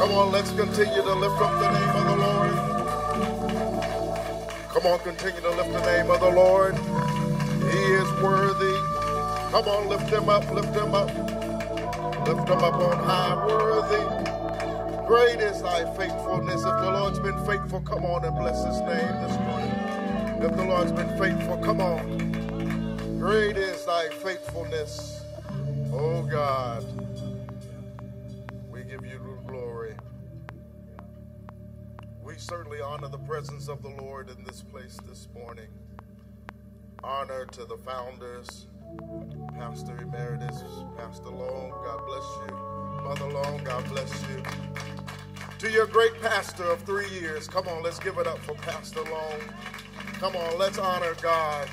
[0.00, 2.52] Come on, let's continue to lift up the name of the Lord.
[4.70, 6.74] Come on, continue to lift the name of the Lord.
[7.70, 8.78] He is worthy.
[9.52, 11.08] Come on, lift him up, lift him up.
[12.26, 15.06] Lift him up on high, worthy.
[15.06, 16.62] Great is thy faithfulness.
[16.64, 20.42] If the Lord's been faithful, come on and bless his name this morning.
[20.42, 23.18] If the Lord's been faithful, come on.
[23.18, 25.20] Great is thy faithfulness,
[25.92, 26.86] oh God.
[28.72, 29.29] We give you
[32.40, 35.68] certainly honor the presence of the Lord in this place this morning.
[37.04, 38.66] Honor to the founders,
[39.52, 40.62] Pastor Emeritus,
[40.96, 42.56] Pastor Long, God bless you.
[43.04, 44.42] Mother Long, God bless you.
[45.58, 49.02] To your great pastor of three years, come on, let's give it up for Pastor
[49.04, 49.40] Long.
[50.14, 51.68] Come on, let's honor God.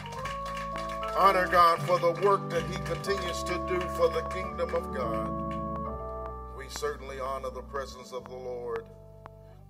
[1.17, 6.57] Honor God for the work that He continues to do for the kingdom of God.
[6.57, 8.85] We certainly honor the presence of the Lord.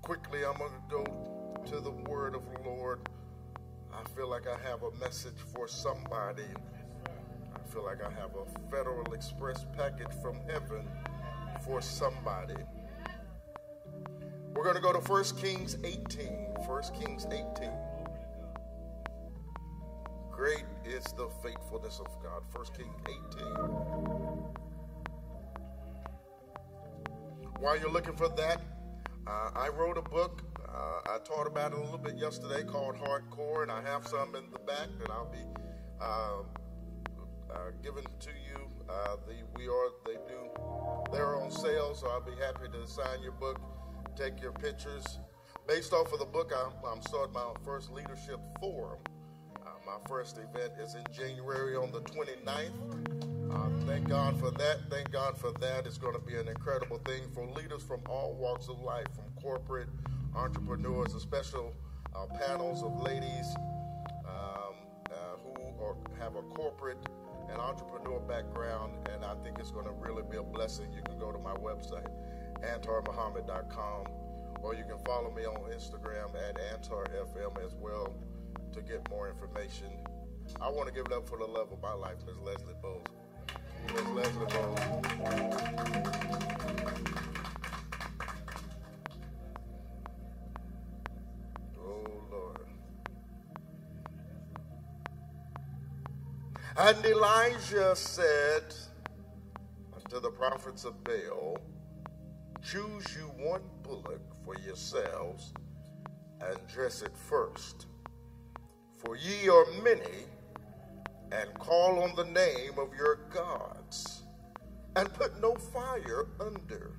[0.01, 1.03] Quickly, I'm going to go
[1.67, 3.09] to the word of the Lord.
[3.93, 6.45] I feel like I have a message for somebody.
[7.53, 10.87] I feel like I have a Federal Express package from heaven
[11.65, 12.55] for somebody.
[14.53, 16.27] We're going to go to 1 Kings 18.
[16.65, 17.69] 1 Kings 18.
[20.31, 22.43] Great is the faithfulness of God.
[22.53, 22.95] 1 Kings
[23.35, 23.47] 18.
[27.59, 28.61] While you're looking for that,
[29.27, 30.43] uh, I wrote a book.
[30.67, 34.35] Uh, I taught about it a little bit yesterday called Hardcore, and I have some
[34.35, 35.45] in the back that I'll be
[35.99, 36.43] uh,
[37.53, 38.69] uh giving to you.
[38.89, 40.37] Uh, the we are they do
[41.11, 43.59] they're on sale, so I'll be happy to sign your book,
[44.15, 45.19] take your pictures.
[45.67, 48.99] Based off of the book, I'm, I'm starting my first leadership forum.
[49.55, 53.26] Uh, my first event is in January on the 29th.
[53.57, 54.81] Uh, thank God for that.
[54.89, 55.87] Thank God for that.
[55.87, 59.25] It's going to be an incredible thing for leaders from all walks of life, from
[59.41, 59.89] corporate
[60.35, 61.73] entrepreneurs, a special
[62.15, 63.55] uh, panels of ladies
[64.27, 64.75] um,
[65.09, 66.99] uh, who are, have a corporate
[67.49, 70.93] and entrepreneur background, and I think it's going to really be a blessing.
[70.93, 72.11] You can go to my website,
[72.61, 74.05] antarmuhammad.com,
[74.61, 78.13] or you can follow me on Instagram at antarfm as well
[78.73, 79.87] to get more information.
[80.61, 82.37] I want to give it up for the love of my life, Ms.
[82.37, 83.26] Leslie Bowles.
[92.31, 92.67] Lord.
[96.77, 98.75] And Elijah said
[99.95, 101.57] unto the prophets of Baal,
[102.63, 105.53] Choose you one bullock for yourselves
[106.41, 107.87] and dress it first
[108.97, 110.25] for ye are many,
[111.31, 113.19] and call on the name of your
[114.97, 116.91] and put no fire under.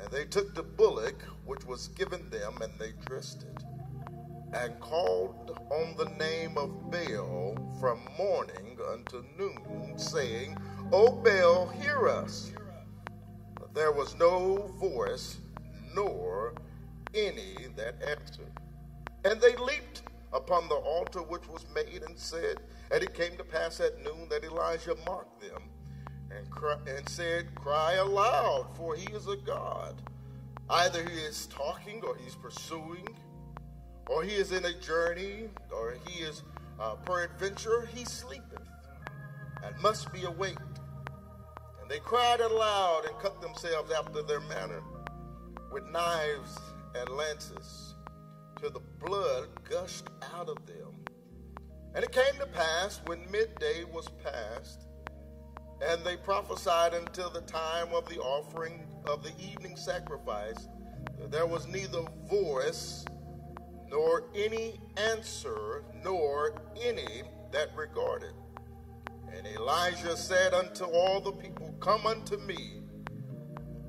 [0.00, 3.62] And they took the bullock which was given them, and they dressed it,
[4.52, 10.56] and called on the name of Baal from morning unto noon, saying,
[10.92, 12.52] O Baal, hear us.
[13.54, 15.38] But there was no voice,
[15.94, 16.54] nor
[17.14, 18.52] any that answered.
[19.24, 22.58] And they leaped upon the altar which was made and said,
[22.90, 25.62] And it came to pass at noon that Elijah marked them
[26.36, 30.00] and, cry, and said, Cry aloud, for he is a God.
[30.70, 33.08] Either he is talking or he's pursuing,
[34.08, 36.42] or he is in a journey, or he is
[36.80, 38.68] uh, peradventure, he sleepeth
[39.64, 40.80] and must be awaked.
[41.80, 44.82] And they cried aloud and cut themselves after their manner
[45.72, 46.58] with knives
[46.94, 47.94] and lances
[48.60, 51.04] till the blood gushed out of them.
[51.94, 54.87] And it came to pass when midday was past,
[55.80, 60.68] and they prophesied until the time of the offering of the evening sacrifice,
[61.30, 63.04] there was neither voice
[63.90, 67.22] nor any answer, nor any
[67.52, 68.32] that regarded.
[69.34, 72.82] And Elijah said unto all the people, Come unto me.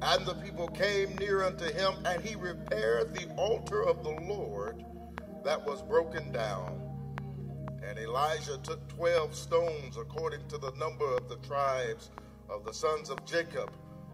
[0.01, 4.85] And the people came near unto him, and he repaired the altar of the Lord
[5.43, 6.88] that was broken down.
[7.81, 12.11] And Elijah took 12 stones according to the number of the tribes
[12.49, 13.71] of the sons of Jacob,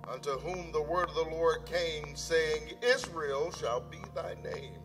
[0.07, 4.79] unto whom the word of the Lord came, saying, Israel shall be thy name.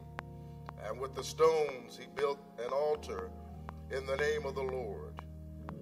[0.87, 3.31] And with the stones he built an altar
[3.91, 5.13] in the name of the Lord.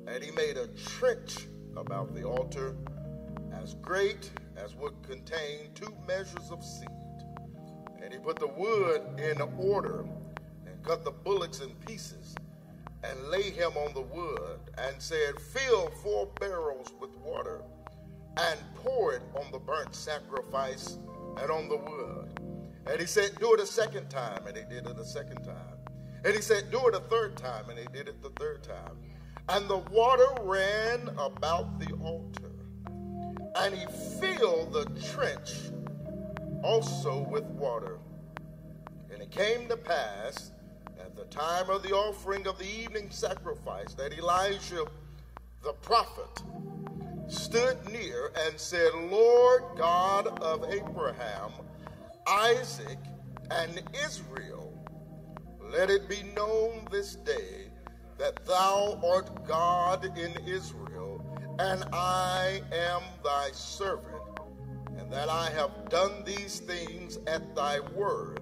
[0.09, 1.47] And he made a trench
[1.77, 2.75] about the altar
[3.53, 6.89] as great as would contain two measures of seed.
[8.03, 10.05] And he put the wood in order
[10.67, 12.35] and cut the bullocks in pieces
[13.05, 17.63] and laid him on the wood and said, Fill four barrels with water
[18.37, 20.99] and pour it on the burnt sacrifice
[21.41, 22.41] and on the wood.
[22.87, 24.47] And he said, Do it a second time.
[24.47, 25.77] And they did it a second time.
[26.25, 27.69] And he said, Do it a third time.
[27.69, 28.97] And they did it the third time.
[29.49, 32.53] And the water ran about the altar.
[33.57, 33.87] And he
[34.21, 35.71] filled the trench
[36.63, 37.99] also with water.
[39.13, 40.53] And it came to pass
[41.19, 44.85] the time of the offering of the evening sacrifice that Elijah
[45.65, 46.43] the prophet
[47.27, 51.51] stood near and said, Lord God of Abraham,
[52.29, 52.99] Isaac,
[53.51, 54.73] and Israel,
[55.61, 57.67] let it be known this day
[58.17, 61.21] that thou art God in Israel,
[61.59, 64.23] and I am thy servant,
[64.97, 68.41] and that I have done these things at thy word.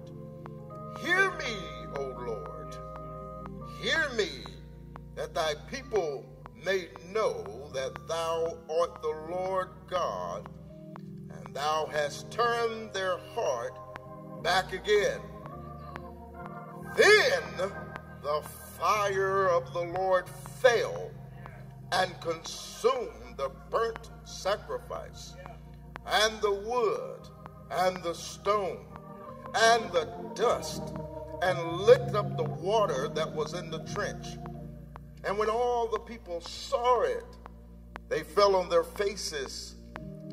[1.01, 1.57] Hear me,
[1.95, 2.46] O Lord.
[3.81, 4.29] Hear me,
[5.15, 6.25] that thy people
[6.65, 10.49] may know that thou art the Lord God,
[10.97, 13.73] and thou hast turned their heart
[14.43, 15.19] back again.
[16.95, 17.43] Then
[18.23, 18.41] the
[18.79, 20.27] fire of the Lord
[20.59, 21.11] fell
[21.91, 25.35] and consumed the burnt sacrifice,
[26.07, 27.29] and the wood,
[27.69, 28.85] and the stone,
[29.53, 30.93] and the dust,
[31.41, 34.37] and licked up the water that was in the trench.
[35.23, 37.25] And when all the people saw it,
[38.09, 39.75] they fell on their faces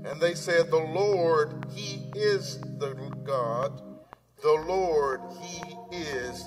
[0.04, 3.80] and they said, The Lord, He is the God.
[4.42, 6.46] The Lord, He is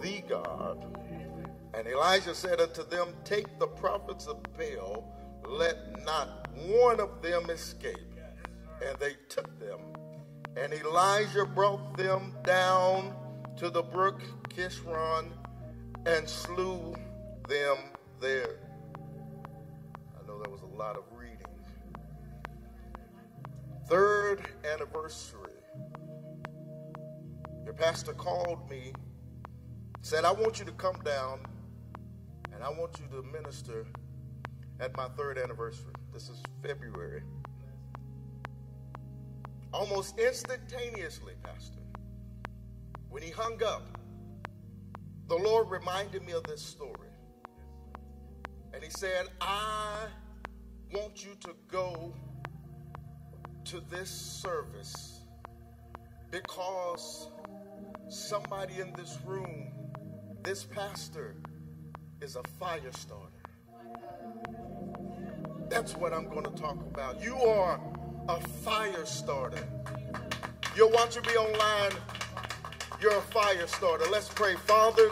[0.00, 0.84] the God.
[1.74, 5.12] And Elijah said unto them, Take the prophets of Baal,
[5.46, 7.98] let not one of them escape.
[8.84, 9.80] And they took them.
[10.56, 13.14] And Elijah brought them down
[13.56, 14.20] to the brook
[14.50, 15.30] Kishon
[16.04, 16.94] and slew
[17.48, 17.76] them
[18.20, 18.58] there.
[20.18, 21.46] I know that was a lot of reading.
[23.88, 25.52] Third anniversary.
[27.64, 28.92] Your pastor called me,
[30.02, 31.40] said, I want you to come down
[32.52, 33.86] and I want you to minister
[34.80, 35.94] at my third anniversary.
[36.12, 37.22] This is February.
[39.72, 41.80] Almost instantaneously, Pastor,
[43.16, 43.98] when he hung up,
[45.26, 47.08] the Lord reminded me of this story.
[48.74, 50.04] And he said, I
[50.92, 52.14] want you to go
[53.64, 55.22] to this service
[56.30, 57.30] because
[58.10, 59.72] somebody in this room,
[60.42, 61.36] this pastor,
[62.20, 63.32] is a fire starter.
[65.70, 67.22] That's what I'm going to talk about.
[67.22, 67.80] You are
[68.28, 69.66] a fire starter.
[70.76, 71.92] You're watching me online.
[73.00, 74.06] You're a fire starter.
[74.10, 74.54] Let's pray.
[74.54, 75.10] Father,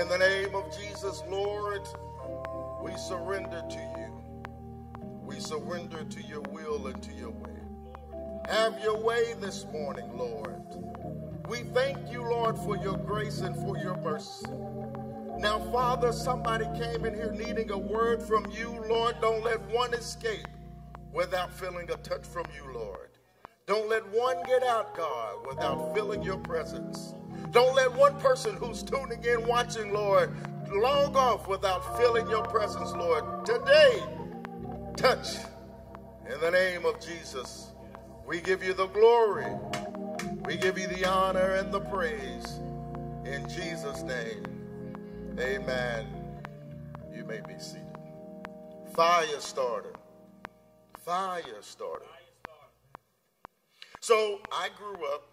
[0.00, 1.86] in the name of Jesus, Lord.
[2.82, 4.22] We surrender to you.
[5.22, 7.50] We surrender to your will and to your way.
[8.48, 10.62] Have your way this morning, Lord.
[11.48, 14.46] We thank you, Lord, for your grace and for your mercy.
[15.38, 19.16] Now, Father, somebody came in here needing a word from you, Lord.
[19.20, 20.46] Don't let one escape
[21.12, 23.05] without feeling a touch from you, Lord.
[23.66, 27.16] Don't let one get out, God, without feeling your presence.
[27.50, 30.32] Don't let one person who's tuning in, watching, Lord,
[30.70, 33.44] log off without feeling your presence, Lord.
[33.44, 34.04] Today,
[34.96, 35.38] touch
[36.32, 37.72] in the name of Jesus.
[38.24, 39.52] We give you the glory.
[40.44, 42.60] We give you the honor and the praise.
[43.24, 44.44] In Jesus' name,
[45.40, 46.06] amen.
[47.12, 47.82] You may be seated.
[48.94, 49.94] Fire starter.
[51.04, 52.06] Fire starter.
[54.06, 55.26] So I grew up,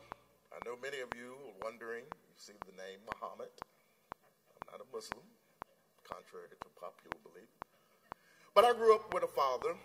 [0.50, 4.90] I know many of you are wondering, you see the name Muhammad I'm not a
[4.90, 5.22] Muslim,
[6.02, 7.54] contrary to popular belief.
[8.58, 9.78] But I grew up with a father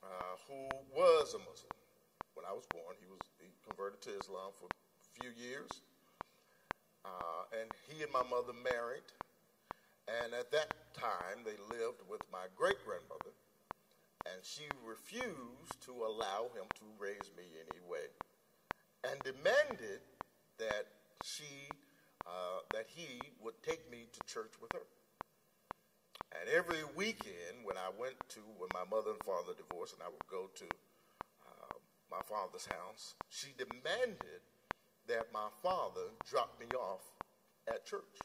[0.00, 1.76] uh, who was a Muslim.
[2.32, 5.84] When I was born, he was he converted to Islam for a few years,
[7.04, 9.04] uh, and he and my mother married.
[10.08, 13.36] And at that time, they lived with my great grandmother,
[14.24, 17.68] and she refused to allow him to raise me and
[19.32, 20.00] demanded
[20.58, 20.86] that
[21.24, 21.68] she
[22.26, 24.86] uh, that he would take me to church with her.
[26.40, 30.08] And every weekend, when I went to, when my mother and father divorced, and I
[30.08, 31.74] would go to uh,
[32.10, 34.40] my father's house, she demanded
[35.08, 37.02] that my father drop me off
[37.68, 38.22] at church.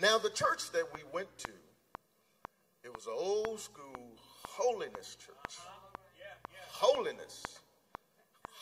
[0.00, 1.52] Now, the church that we went to,
[2.82, 4.16] it was an old school
[4.48, 5.58] holiness church.
[6.68, 7.60] Holiness.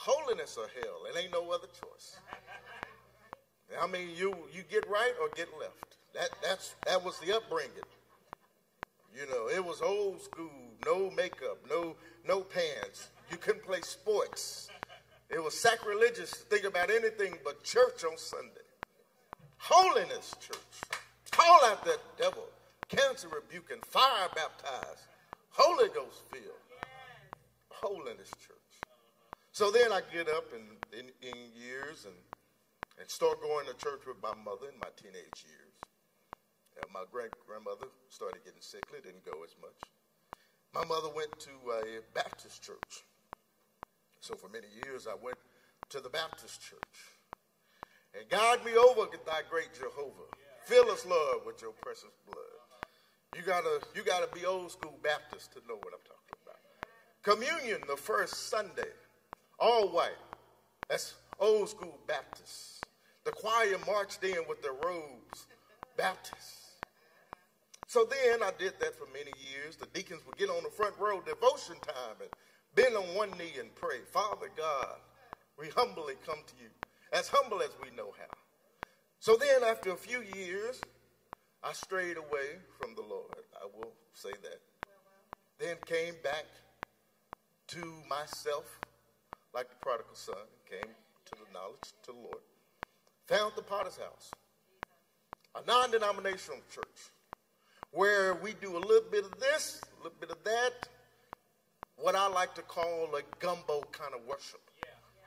[0.07, 1.01] Holiness or hell.
[1.09, 2.17] It ain't no other choice.
[3.81, 5.97] I mean, you you get right or get left.
[6.15, 7.89] That that's that was the upbringing.
[9.15, 10.51] You know, it was old school,
[10.85, 11.97] no makeup, no
[12.29, 13.09] no pants.
[13.31, 14.69] You couldn't play sports
[15.31, 18.69] It was sacrilegious to think about anything but church on Sunday.
[19.59, 20.81] Holiness church.
[21.31, 22.47] Call out that devil.
[22.89, 25.07] Cancer rebuking, fire baptized,
[25.51, 26.45] Holy Ghost filled.
[27.71, 28.64] Holiness church.
[29.55, 30.67] So then I get up in,
[30.99, 32.19] in, in years and,
[32.99, 35.79] and start going to church with my mother in my teenage years.
[36.83, 39.79] And my great grandmother started getting sickly, didn't go as much.
[40.75, 43.07] My mother went to a Baptist church.
[44.19, 45.39] So for many years, I went
[45.91, 47.15] to the Baptist church.
[48.11, 50.35] And guide me over, thy great Jehovah.
[50.67, 52.59] Fill us, Lord, with your precious blood.
[53.39, 56.59] You gotta, you gotta be old school Baptist to know what I'm talking about.
[57.23, 58.91] Communion, the first Sunday,
[59.59, 60.19] all white.
[60.89, 62.85] That's old school Baptist.
[63.25, 65.47] The choir marched in with their robes,
[65.97, 66.65] Baptist.
[67.87, 69.77] So then I did that for many years.
[69.77, 72.31] The deacons would get on the front row, devotion time, and
[72.75, 74.01] bend on one knee and pray.
[74.13, 74.97] Father God,
[75.59, 76.71] we humbly come to you,
[77.13, 78.37] as humble as we know how.
[79.21, 80.81] So then, after a few years,
[81.63, 83.45] I strayed away from the Lord.
[83.55, 84.61] I will say that.
[85.59, 86.45] Then came back
[87.69, 88.81] to myself,
[89.55, 90.35] like the prodigal son,
[90.69, 90.91] came
[91.27, 92.43] to the knowledge to the Lord.
[93.27, 94.31] Found the potter's house,
[95.55, 97.11] a non denominational church,
[97.93, 100.89] where we do a little bit of this, a little bit of that,
[101.97, 104.61] what I like to call a gumbo kind of worship.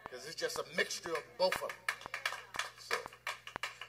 [0.04, 1.78] Because it's just a mixture of both of them.
[2.80, 2.96] So,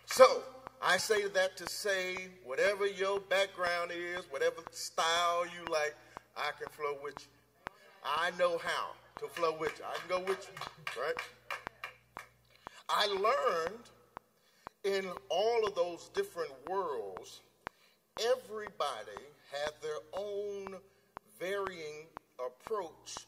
[0.07, 0.43] so
[0.83, 5.95] I say that to say, whatever your background is, whatever style you like,
[6.37, 7.73] I can flow with you.
[8.05, 9.85] I know how to flow with you.
[9.85, 11.15] I can go with you, right?
[12.89, 13.85] I learned
[14.85, 17.41] in all of those different worlds,
[18.19, 20.77] everybody had their own
[21.39, 22.07] varying
[22.39, 23.27] approach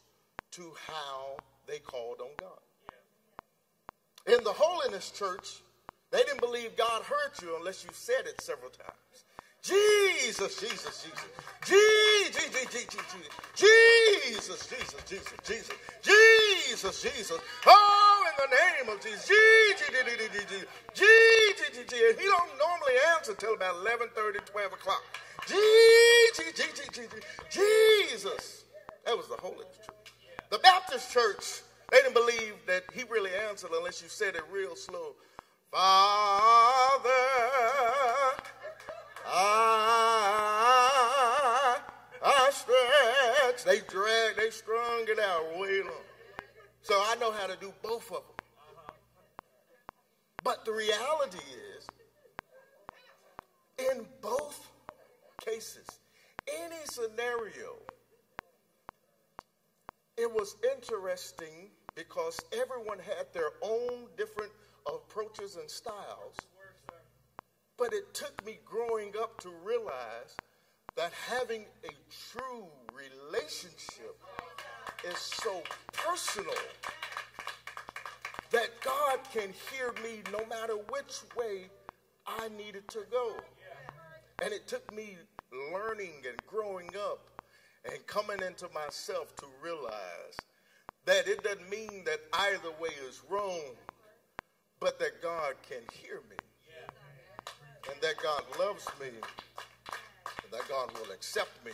[0.53, 2.59] to how they called on God.
[4.27, 5.63] In the holiness church,
[6.11, 9.10] they didn't believe God heard you unless you said it several times.
[9.63, 11.25] Jesus, Jesus, Jesus.
[11.67, 12.67] Jesus, Jesus,
[13.55, 15.71] Jesus, Jesus, Jesus, Jesus,
[16.03, 17.41] Jesus, Jesus.
[17.67, 19.29] Oh, in the name of Jesus.
[19.29, 19.89] Jesus,
[20.95, 21.93] Jesus.
[21.93, 25.03] And he don't normally answer till about 11:30, 12 o'clock.
[25.47, 26.45] Jesus,
[27.51, 28.65] Jesus.
[29.05, 30.13] That was the Holy Church.
[30.51, 34.77] The Baptist church, they didn't believe that he really answered unless you said it real
[34.77, 35.15] slow.
[35.71, 37.11] Father,
[39.33, 41.01] I,
[42.23, 43.65] I stretch.
[43.65, 46.05] They drag, they strung it out way long.
[46.83, 48.37] So I know how to do both of them.
[50.43, 51.39] But the reality
[51.77, 51.87] is,
[53.79, 54.69] in both
[55.45, 55.87] cases,
[56.49, 57.77] any scenario,
[60.17, 64.53] it was interesting because everyone had their own different
[64.87, 66.37] approaches and styles.
[67.81, 70.37] But it took me growing up to realize
[70.97, 71.93] that having a
[72.31, 74.19] true relationship
[75.09, 75.63] is so
[75.95, 76.53] personal
[78.51, 81.71] that God can hear me no matter which way
[82.27, 83.35] I needed to go.
[84.45, 85.17] And it took me
[85.73, 87.31] learning and growing up
[87.91, 90.37] and coming into myself to realize
[91.07, 93.63] that it doesn't mean that either way is wrong
[94.81, 96.37] but that God can hear me
[97.91, 101.73] and that God loves me and that God will accept me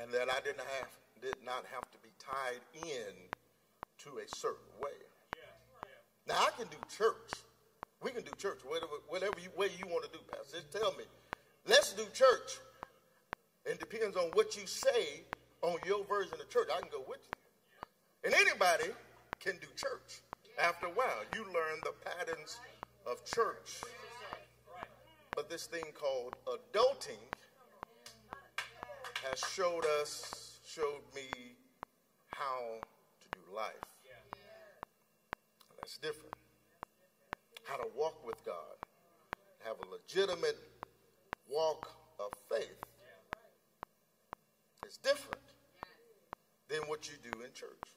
[0.00, 0.88] and that I didn't have
[1.20, 3.14] did not have to be tied in
[3.98, 4.92] to a certain way.
[6.28, 7.32] Now I can do church.
[8.02, 10.58] We can do church, whatever, whatever you, way you want to do, Pastor.
[10.58, 11.04] Just tell me,
[11.66, 12.58] let's do church.
[13.64, 15.22] It depends on what you say
[15.62, 16.68] on your version of church.
[16.74, 18.28] I can go with you.
[18.28, 18.92] And anybody
[19.40, 20.20] can do church.
[20.60, 22.58] After a while, you learn the patterns
[23.06, 23.80] of church.
[25.34, 27.18] But this thing called adulting
[29.28, 31.56] has showed us, showed me
[32.28, 32.78] how
[33.20, 33.74] to do life.
[35.76, 36.34] That's different.
[37.64, 38.76] How to walk with God,
[39.64, 40.58] have a legitimate
[41.50, 42.84] walk of faith
[44.86, 45.40] is different
[46.68, 47.88] than what you do in church.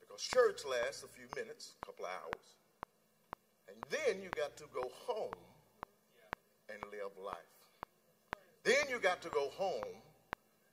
[0.00, 2.56] Because church lasts a few minutes, a couple hours.
[3.68, 5.34] And then you got to go home
[6.74, 7.36] and live life.
[8.64, 10.02] Then you got to go home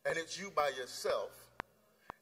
[0.06, 1.32] and it's you by yourself.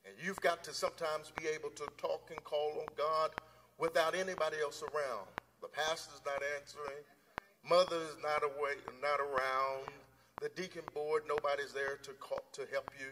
[0.05, 3.31] And you've got to sometimes be able to talk and call on God
[3.77, 5.27] without anybody else around.
[5.61, 7.03] The pastor's not answering,
[7.67, 9.87] mother's not away, not around,
[10.41, 13.07] the deacon board, nobody's there to call, to help you.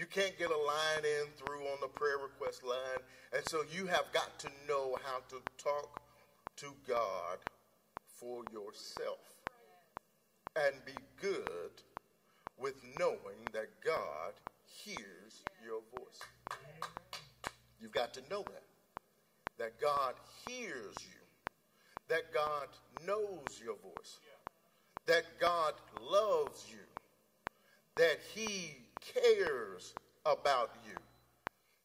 [0.00, 3.02] You can't get a line in through on the prayer request line.
[3.34, 6.00] And so you have got to know how to talk
[6.56, 7.38] to God
[8.18, 9.37] for yourself
[10.66, 11.70] and be good
[12.58, 14.32] with knowing that God
[14.64, 16.20] hears your voice.
[17.80, 18.62] You've got to know that.
[19.58, 20.14] That God
[20.46, 21.20] hears you.
[22.08, 22.68] That God
[23.06, 24.18] knows your voice.
[25.06, 25.74] That God
[26.10, 26.78] loves you.
[27.96, 28.76] That He
[29.14, 29.94] cares
[30.26, 30.96] about you.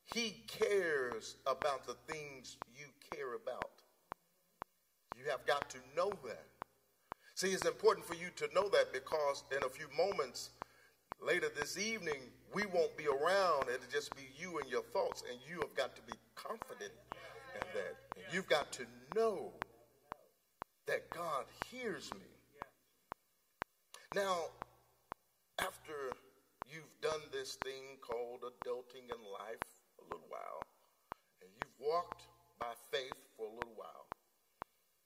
[0.05, 3.71] He cares about the things you care about.
[5.17, 6.45] You have got to know that.
[7.35, 10.51] See, it's important for you to know that because in a few moments
[11.19, 13.69] later this evening, we won't be around.
[13.69, 16.91] It'll just be you and your thoughts, and you have got to be confident
[17.55, 17.95] in that.
[18.15, 18.83] And you've got to
[19.15, 19.51] know
[20.85, 22.29] that God hears me.
[24.13, 24.37] Now,
[25.59, 26.13] after
[26.69, 29.63] you've done this thing called adulting in life
[29.99, 30.61] a little while,
[31.41, 32.27] and you've walked
[32.59, 34.02] by faith for a little while,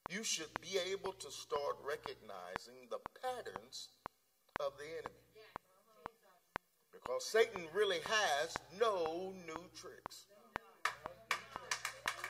[0.09, 3.89] you should be able to start recognizing the patterns
[4.59, 5.15] of the enemy.
[6.91, 10.25] Because Satan really has no new tricks.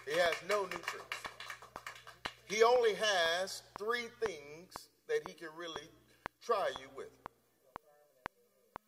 [0.06, 1.18] He has no new tricks.
[2.46, 5.90] He only has three things that he can really
[6.44, 7.12] try you with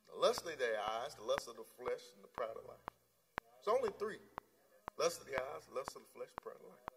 [0.07, 2.87] the lust of the eyes, the lust of the flesh, and the pride of life.
[3.59, 4.23] It's only three
[4.97, 6.88] lust of the eyes, lust of the flesh, pride of life.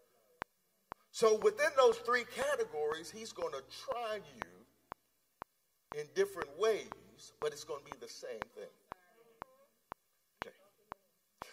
[1.13, 6.89] So within those three categories, he's going to try you in different ways,
[7.39, 8.73] but it's going to be the same thing.
[10.43, 10.55] Okay.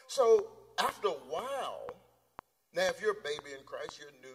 [0.06, 0.46] So
[0.78, 1.90] after a while,
[2.74, 4.34] now if you're a baby in Christ, you're new,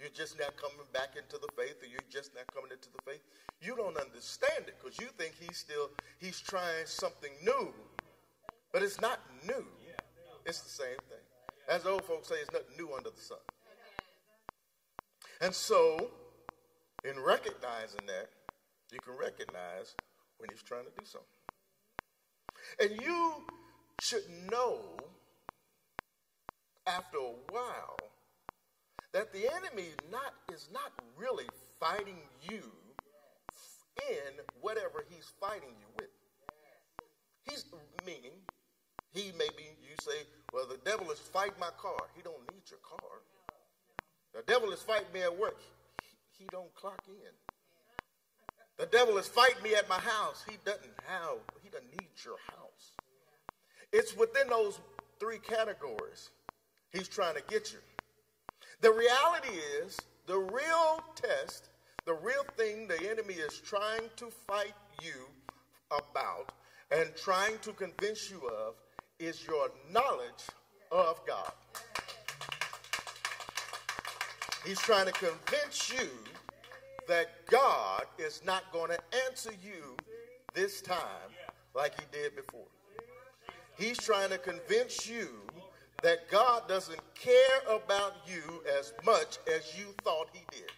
[0.00, 3.02] you're just now coming back into the faith, or you're just now coming into the
[3.02, 3.22] faith,
[3.60, 7.74] you don't understand it because you think he's still he's trying something new.
[8.72, 9.66] But it's not new.
[10.46, 11.26] It's the same thing.
[11.68, 13.38] As old folks say, it's nothing new under the sun.
[15.40, 16.10] And so,
[17.04, 18.28] in recognizing that,
[18.92, 19.94] you can recognize
[20.38, 21.28] when he's trying to do something.
[22.80, 23.34] And you
[24.00, 24.80] should know
[26.86, 27.96] after a while
[29.12, 31.46] that the enemy not is not really
[31.78, 32.62] fighting you
[34.08, 36.10] in whatever he's fighting you with.
[37.44, 37.64] He's
[38.06, 38.32] meaning
[39.12, 42.08] he maybe you say, well, the devil is fighting my car.
[42.14, 43.22] He don't need your car.
[44.34, 45.58] The devil is fighting me at work.
[46.38, 47.14] He, don't clock in.
[48.78, 50.42] The devil is fighting me at my house.
[50.48, 52.92] He doesn't have, he doesn't need your house.
[53.92, 54.80] It's within those
[55.18, 56.30] three categories
[56.92, 57.78] he's trying to get you.
[58.80, 61.68] The reality is, the real test,
[62.06, 65.26] the real thing the enemy is trying to fight you
[65.90, 66.52] about
[66.90, 68.74] and trying to convince you of
[69.18, 70.46] is your knowledge
[70.90, 71.52] of God.
[74.64, 76.08] He's trying to convince you
[77.08, 79.96] that God is not going to answer you
[80.54, 80.98] this time
[81.74, 82.66] like he did before.
[83.76, 85.28] He's trying to convince you
[86.02, 90.70] that God doesn't care about you as much as you thought he did.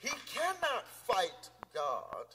[0.00, 2.26] He cannot fight God.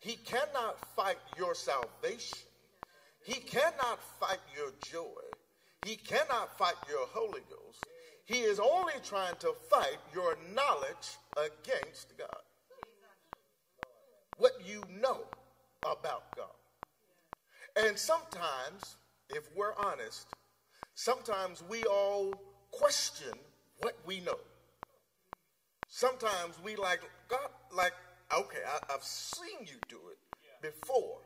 [0.00, 2.38] He cannot fight your salvation.
[3.22, 5.23] He cannot fight your joy.
[5.84, 7.86] He cannot fight your Holy Ghost.
[8.24, 12.28] He is only trying to fight your knowledge against God.
[14.38, 15.20] What you know
[15.82, 16.46] about God.
[17.76, 18.96] And sometimes,
[19.28, 20.26] if we're honest,
[20.94, 22.32] sometimes we all
[22.70, 23.38] question
[23.78, 24.38] what we know.
[25.88, 27.92] Sometimes we like, God, like,
[28.34, 30.18] okay, I, have seen you do it
[30.62, 31.18] before.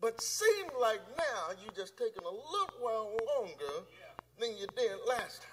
[0.00, 3.84] But seem like now you're just taking a little while longer
[4.38, 5.50] than you did last time.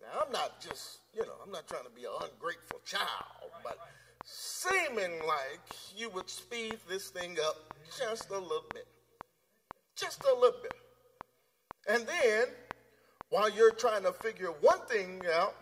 [0.00, 3.78] Now, I'm not just, you know, I'm not trying to be an ungrateful child, but
[4.24, 5.60] seeming like
[5.96, 8.86] you would speed this thing up just a little bit.
[9.96, 10.74] Just a little bit.
[11.88, 12.46] And then,
[13.28, 15.54] while you're trying to figure one thing out,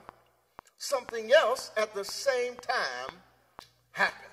[0.79, 3.17] something else at the same time
[3.93, 4.30] happens.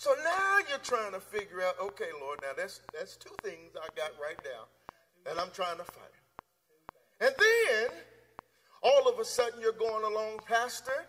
[0.00, 3.86] So now you're trying to figure out, okay, Lord, now that's that's two things I
[3.94, 4.64] got right now
[5.26, 6.16] that I'm trying to fight.
[7.20, 7.90] And then
[8.82, 11.04] all of a sudden you're going along, Pastor,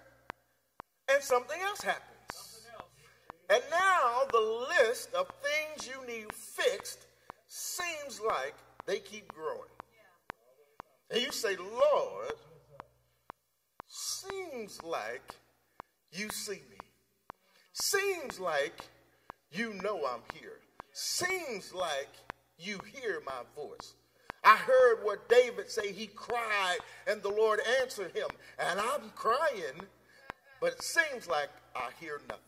[1.10, 2.68] and something else happens.
[3.50, 7.06] And now the list of things you need fixed
[7.48, 8.56] seems like
[8.88, 9.72] they keep growing.
[11.10, 12.34] And you say, Lord,
[13.88, 15.34] seems like
[16.12, 16.60] you see.
[17.74, 18.82] Seems like
[19.52, 20.60] you know I'm here.
[20.94, 22.10] seems like
[22.58, 23.94] you hear my voice.
[24.44, 25.92] I heard what David say.
[25.94, 28.28] He cried, and the Lord answered him.
[28.60, 29.80] And I'm crying,
[30.60, 32.44] but it seems like I hear nothing.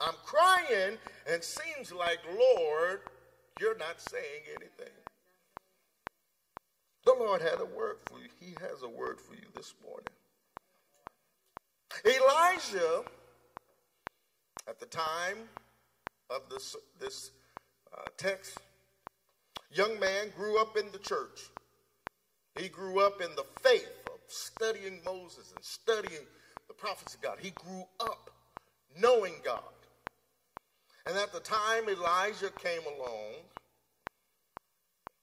[0.00, 0.98] I'm crying,
[1.30, 3.00] and seems like, Lord,
[3.60, 4.92] you're not saying anything.
[7.04, 8.28] The Lord had a word for you.
[8.38, 10.08] He has a word for you this morning.
[12.04, 13.04] Elijah,
[14.80, 15.48] at the time
[16.30, 17.30] of this, this
[17.92, 18.58] uh, text,
[19.72, 21.50] young man grew up in the church.
[22.58, 26.22] He grew up in the faith of studying Moses and studying
[26.68, 27.38] the prophets of God.
[27.40, 28.30] He grew up
[29.00, 29.62] knowing God.
[31.06, 33.34] And at the time Elijah came along,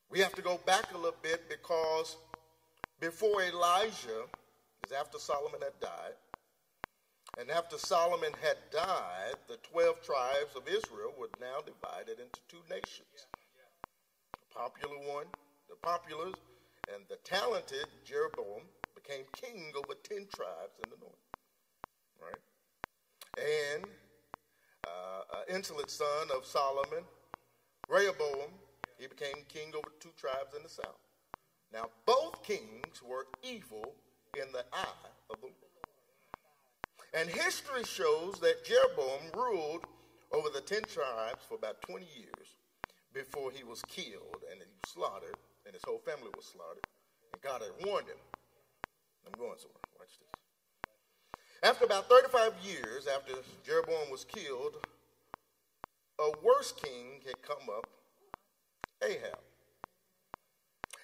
[0.09, 2.17] we have to go back a little bit because
[2.99, 4.25] before Elijah,
[4.85, 6.13] is after Solomon had died,
[7.37, 12.63] and after Solomon had died, the 12 tribes of Israel were now divided into two
[12.69, 13.27] nations.
[14.31, 15.25] The popular one,
[15.69, 16.31] the popular
[16.93, 18.63] and the talented Jeroboam
[18.95, 21.25] became king over 10 tribes in the north.
[22.21, 22.41] Right?
[23.75, 23.85] And
[24.87, 27.03] uh, an insolent son of Solomon,
[27.89, 28.49] Rehoboam,
[28.97, 30.99] he became king over two tribes in the south.
[31.73, 33.95] Now, both kings were evil
[34.35, 35.64] in the eye of the Lord.
[37.15, 39.85] And history shows that Jeroboam ruled
[40.33, 42.47] over the ten tribes for about 20 years
[43.13, 46.83] before he was killed and he was slaughtered, and his whole family was slaughtered.
[47.31, 48.17] And God had warned him.
[49.25, 49.79] I'm going somewhere.
[49.97, 50.27] Watch this.
[51.63, 53.33] After about 35 years after
[53.65, 54.75] Jeroboam was killed,
[56.19, 57.87] a worse king had come up
[59.01, 59.39] Ahab.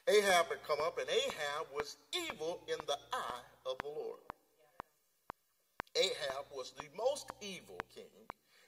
[0.08, 4.20] Ahab had come up, and Ahab was evil in the eye of the Lord.
[5.96, 8.12] Ahab was the most evil king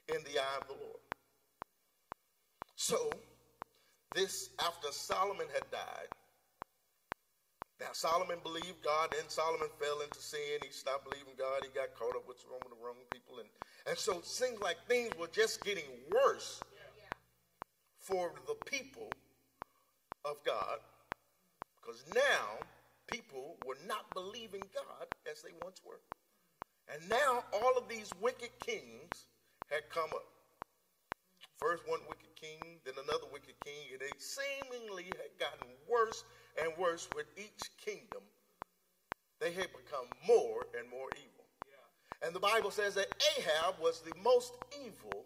[0.10, 1.04] in the eye of the Lord.
[2.76, 3.10] So,
[4.14, 6.10] this after Solomon had died,
[7.80, 10.60] now Solomon believed God, then Solomon fell into sin.
[10.64, 11.64] He stopped believing God.
[11.64, 13.40] He got caught up with some of the wrong people.
[13.40, 13.50] And,
[13.88, 16.62] and so it seems like things were just getting worse
[18.00, 19.10] for the people
[20.26, 20.80] of God
[21.76, 22.60] because now
[23.08, 26.00] people were not believing God as they once were.
[26.92, 29.26] And now all of these wicked kings
[29.70, 30.26] had come up.
[31.58, 36.24] First one wicked king, then another wicked king, and they seemingly had gotten worse
[36.62, 38.22] and worse with each kingdom.
[39.40, 41.46] They had become more and more evil.
[41.66, 42.28] Yeah.
[42.28, 44.54] And the Bible says that Ahab was the most
[44.86, 45.26] evil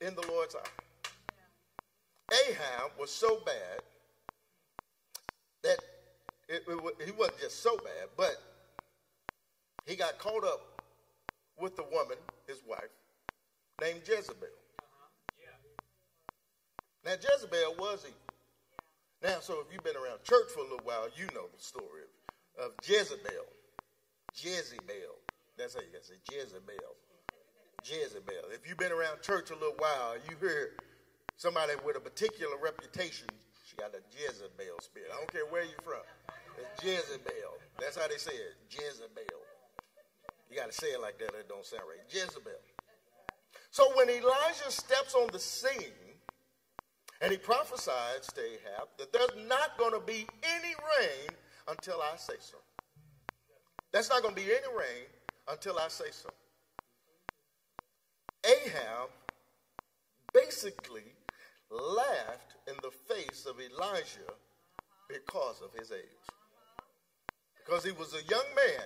[0.00, 1.12] in the Lord's eye.
[2.48, 3.82] Ahab was so bad
[5.62, 5.78] that
[6.48, 8.36] it, it, he wasn't just so bad, but
[9.86, 10.69] he got caught up
[11.60, 12.90] with the woman, his wife,
[13.80, 14.48] named Jezebel.
[14.78, 15.08] Uh-huh.
[17.04, 18.30] Now, Jezebel was evil.
[19.22, 22.08] Now, so if you've been around church for a little while, you know the story
[22.56, 23.44] of, of Jezebel.
[24.34, 25.20] Jezebel.
[25.58, 26.96] That's how you got to say Jezebel.
[27.84, 28.48] Jezebel.
[28.52, 30.72] If you've been around church a little while, you hear
[31.36, 33.28] somebody with a particular reputation,
[33.68, 35.10] she got a Jezebel spirit.
[35.12, 36.04] I don't care where you're from.
[36.56, 37.60] It's Jezebel.
[37.78, 38.56] That's how they say it.
[38.68, 39.39] Jezebel.
[40.50, 41.32] You got to say it like that.
[41.32, 42.00] that don't sound right.
[42.08, 42.52] Jezebel.
[43.70, 46.18] So when Elijah steps on the scene
[47.20, 51.30] and he prophesies to Ahab that there's not going to be any rain
[51.68, 52.56] until I say so.
[53.92, 55.06] That's not going to be any rain
[55.48, 56.30] until I say so.
[58.44, 59.10] Ahab
[60.32, 61.14] basically
[61.70, 64.34] laughed in the face of Elijah
[65.08, 66.00] because of his age.
[67.64, 68.84] Because he was a young man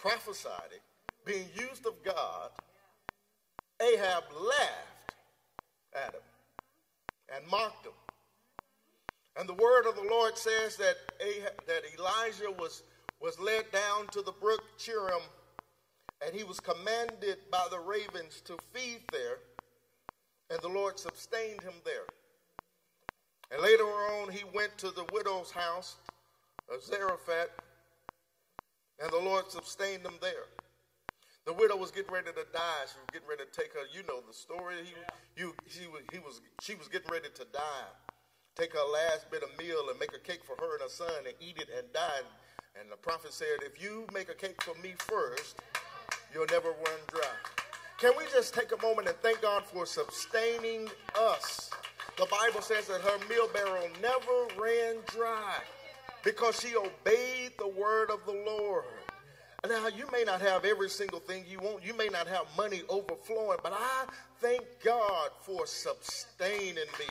[0.00, 0.82] prophesying,
[1.24, 2.50] being used of God,
[3.80, 5.14] Ahab laughed
[5.94, 6.22] at him
[7.34, 7.92] and mocked him.
[9.38, 12.82] And the word of the Lord says that, Ahab, that Elijah was,
[13.20, 15.28] was led down to the brook Cherith,
[16.24, 19.38] and he was commanded by the ravens to feed there
[20.50, 22.06] and the Lord sustained him there.
[23.52, 25.96] And later on, he went to the widow's house
[26.72, 27.50] of Zarephath,
[29.02, 30.46] and the Lord sustained them there.
[31.46, 32.84] The widow was getting ready to die.
[32.86, 33.80] She was getting ready to take her.
[33.92, 34.76] You know the story.
[34.84, 34.92] He,
[35.40, 37.90] you, she was, he was, she was getting ready to die.
[38.56, 41.10] Take her last bit of meal and make a cake for her and her son
[41.24, 42.20] and eat it and die.
[42.78, 45.56] And the prophet said, "If you make a cake for me first,
[46.34, 47.34] you'll never run dry."
[47.98, 51.70] Can we just take a moment and thank God for sustaining us?
[52.16, 55.56] The Bible says that her meal barrel never ran dry
[56.24, 58.84] because she obeyed the word of the Lord.
[59.68, 61.84] Now, you may not have every single thing you want.
[61.84, 64.04] You may not have money overflowing, but I
[64.40, 67.06] thank God for sustaining me.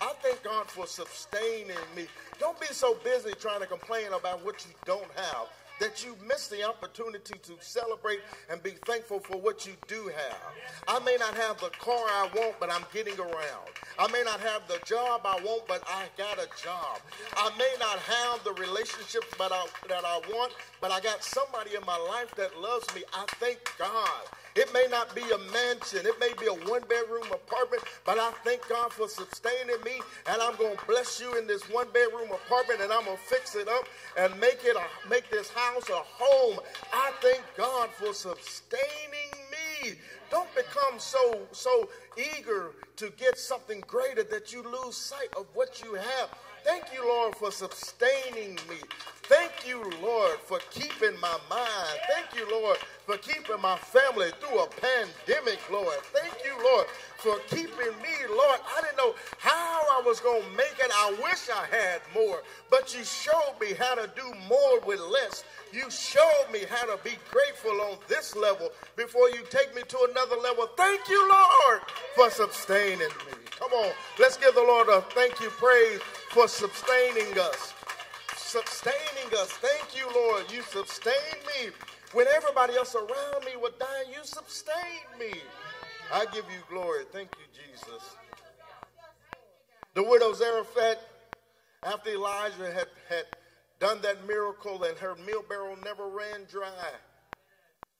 [0.00, 2.06] I thank God for sustaining me.
[2.38, 5.48] Don't be so busy trying to complain about what you don't have
[5.84, 8.20] that you miss the opportunity to celebrate
[8.50, 10.54] and be thankful for what you do have.
[10.88, 13.68] I may not have the car I want, but I'm getting around.
[13.98, 17.00] I may not have the job I want, but I got a job.
[17.36, 21.74] I may not have the relationships but I, that I want, but I got somebody
[21.74, 23.02] in my life that loves me.
[23.12, 24.22] I thank God.
[24.56, 28.30] It may not be a mansion, it may be a one bedroom apartment, but I
[28.44, 30.00] thank God for sustaining me.
[30.28, 33.22] And I'm going to bless you in this one bedroom apartment and I'm going to
[33.24, 33.84] fix it up
[34.16, 36.60] and make it a, make this house a home.
[36.92, 39.94] I thank God for sustaining me.
[40.30, 45.82] Don't become so so eager to get something greater that you lose sight of what
[45.84, 46.30] you have.
[46.64, 48.76] Thank you, Lord, for sustaining me.
[49.24, 51.98] Thank you, Lord, for keeping my mind.
[52.12, 55.96] Thank you, Lord, for keeping my family through a pandemic, Lord.
[56.14, 56.86] Thank you, Lord,
[57.18, 58.60] for keeping me, Lord.
[58.76, 60.90] I didn't know how I was going to make it.
[60.92, 65.44] I wish I had more, but you showed me how to do more with less.
[65.72, 70.08] You showed me how to be grateful on this level before you take me to
[70.10, 70.68] another level.
[70.76, 71.80] Thank you, Lord,
[72.14, 73.34] for sustaining me.
[73.58, 76.00] Come on, let's give the Lord a thank you praise
[76.30, 77.72] for sustaining us.
[78.36, 79.50] Sustaining us.
[79.50, 80.44] Thank you, Lord.
[80.52, 81.70] You sustained me.
[82.12, 85.40] When everybody else around me was dying, you sustained me.
[86.12, 87.04] I give you glory.
[87.12, 88.16] Thank you, Jesus.
[89.94, 90.98] The widow Zarephath,
[91.82, 93.24] after Elijah had, had
[93.80, 96.90] done that miracle and her meal barrel never ran dry,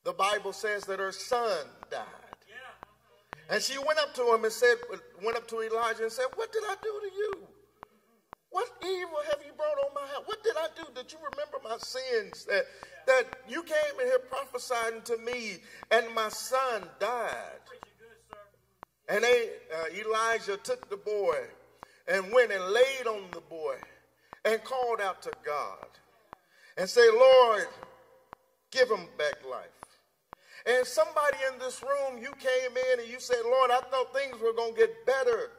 [0.04, 2.06] the Bible says that her son died.
[3.50, 4.76] And she went up to him and said,
[5.22, 7.46] went up to Elijah and said, What did I do to you?
[8.50, 10.22] What evil have you brought on my house?
[10.26, 10.84] What did I do?
[10.94, 12.44] Did you remember my sins?
[12.44, 12.64] That,
[13.06, 15.58] that you came in here prophesying to me
[15.90, 17.63] and my son died.
[19.08, 21.38] And they, uh, Elijah took the boy
[22.08, 23.76] and went and laid on the boy
[24.44, 25.86] and called out to God
[26.76, 27.66] and said, Lord,
[28.70, 29.68] give him back life.
[30.66, 34.40] And somebody in this room, you came in and you said, Lord, I thought things
[34.40, 35.50] were going to get better.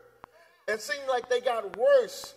[0.68, 2.34] And seemed like they got worse.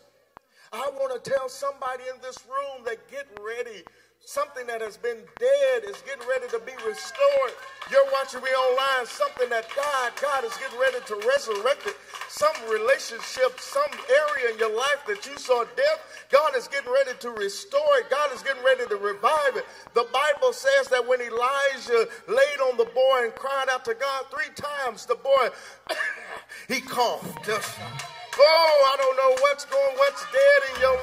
[0.71, 3.83] I want to tell somebody in this room that get ready.
[4.25, 7.53] Something that has been dead is getting ready to be restored.
[7.91, 9.07] You're watching me online.
[9.07, 11.97] Something that died, God is getting ready to resurrect it.
[12.29, 17.17] Some relationship, some area in your life that you saw death, God is getting ready
[17.21, 18.11] to restore it.
[18.11, 19.65] God is getting ready to revive it.
[19.95, 24.27] The Bible says that when Elijah laid on the boy and cried out to God
[24.31, 25.49] three times, the boy,
[26.69, 27.49] he coughed.
[28.41, 30.98] Oh, I don't know what's going, what's dead in your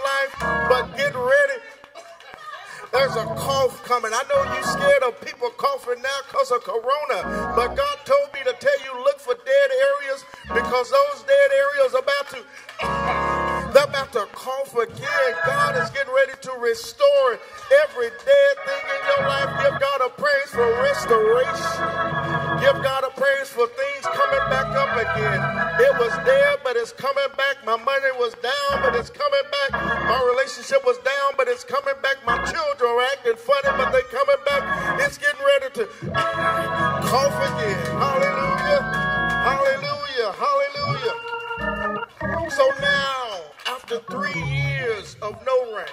[4.15, 8.39] I know you're scared of people coughing now because of corona, but God told me
[8.47, 10.23] to tell you look for dead areas
[10.55, 12.39] because those dead areas are about to
[13.75, 15.31] they're about to cough again.
[15.45, 17.39] God is getting ready to restore
[17.83, 19.51] every dead thing in your life.
[19.67, 21.75] Give God a praise for restoration.
[22.63, 25.39] Give God a praise for things coming back up again.
[25.83, 27.65] It was there, but it's coming back.
[27.65, 29.71] My money was down, but it's coming back.
[30.07, 32.15] My relationship was down, but it's coming back.
[32.25, 34.04] My children are acting funny, but they're
[37.15, 37.79] cough again.
[37.95, 38.83] Hallelujah.
[39.47, 40.31] Hallelujah.
[40.43, 41.15] Hallelujah.
[42.51, 45.85] So now, after three years of no rain,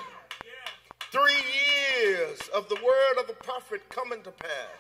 [1.13, 4.75] three years of the word of the prophet coming to pass,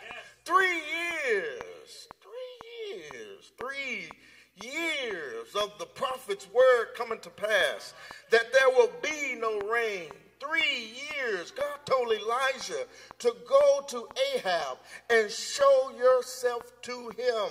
[0.44, 0.82] three
[1.24, 2.58] years, three
[2.90, 4.10] years, three
[4.60, 7.94] years of the prophet's word coming to pass,
[8.30, 10.10] that there will be no rain.
[10.42, 12.86] Three years, God told Elijah
[13.20, 14.78] to go to Ahab
[15.08, 17.50] and show yourself to him.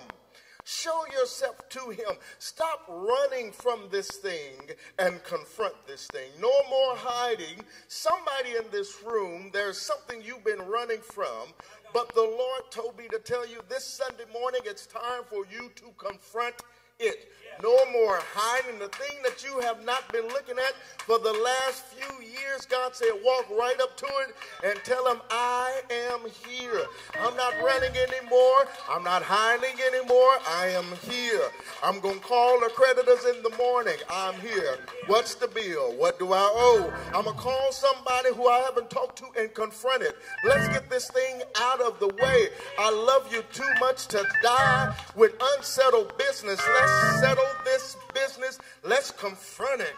[0.66, 2.18] Show yourself to him.
[2.40, 6.30] Stop running from this thing and confront this thing.
[6.40, 7.64] No more hiding.
[7.88, 11.54] Somebody in this room, there's something you've been running from,
[11.94, 15.72] but the Lord told me to tell you this Sunday morning it's time for you
[15.76, 16.56] to confront
[17.00, 17.32] it.
[17.62, 18.80] No more hiding.
[18.80, 20.74] The thing that you have not been looking at
[21.06, 25.22] for the last few years, God said, walk right up to it and tell him,
[25.30, 26.86] I am here.
[27.20, 28.68] I'm not running anymore.
[28.90, 30.32] I'm not hiding anymore.
[30.48, 31.42] I am here.
[31.84, 33.98] I'm going to call the creditors in the morning.
[34.10, 34.78] I'm here.
[35.08, 35.94] What's the bill?
[35.94, 36.94] What do I owe?
[37.08, 40.16] I'm going to call somebody who I haven't talked to and confront it.
[40.46, 42.48] Let's get this thing out of the way.
[42.80, 46.60] I love you too much to die with unsettled business.
[46.68, 48.60] Let's settle this business.
[48.84, 49.94] Let's confront it.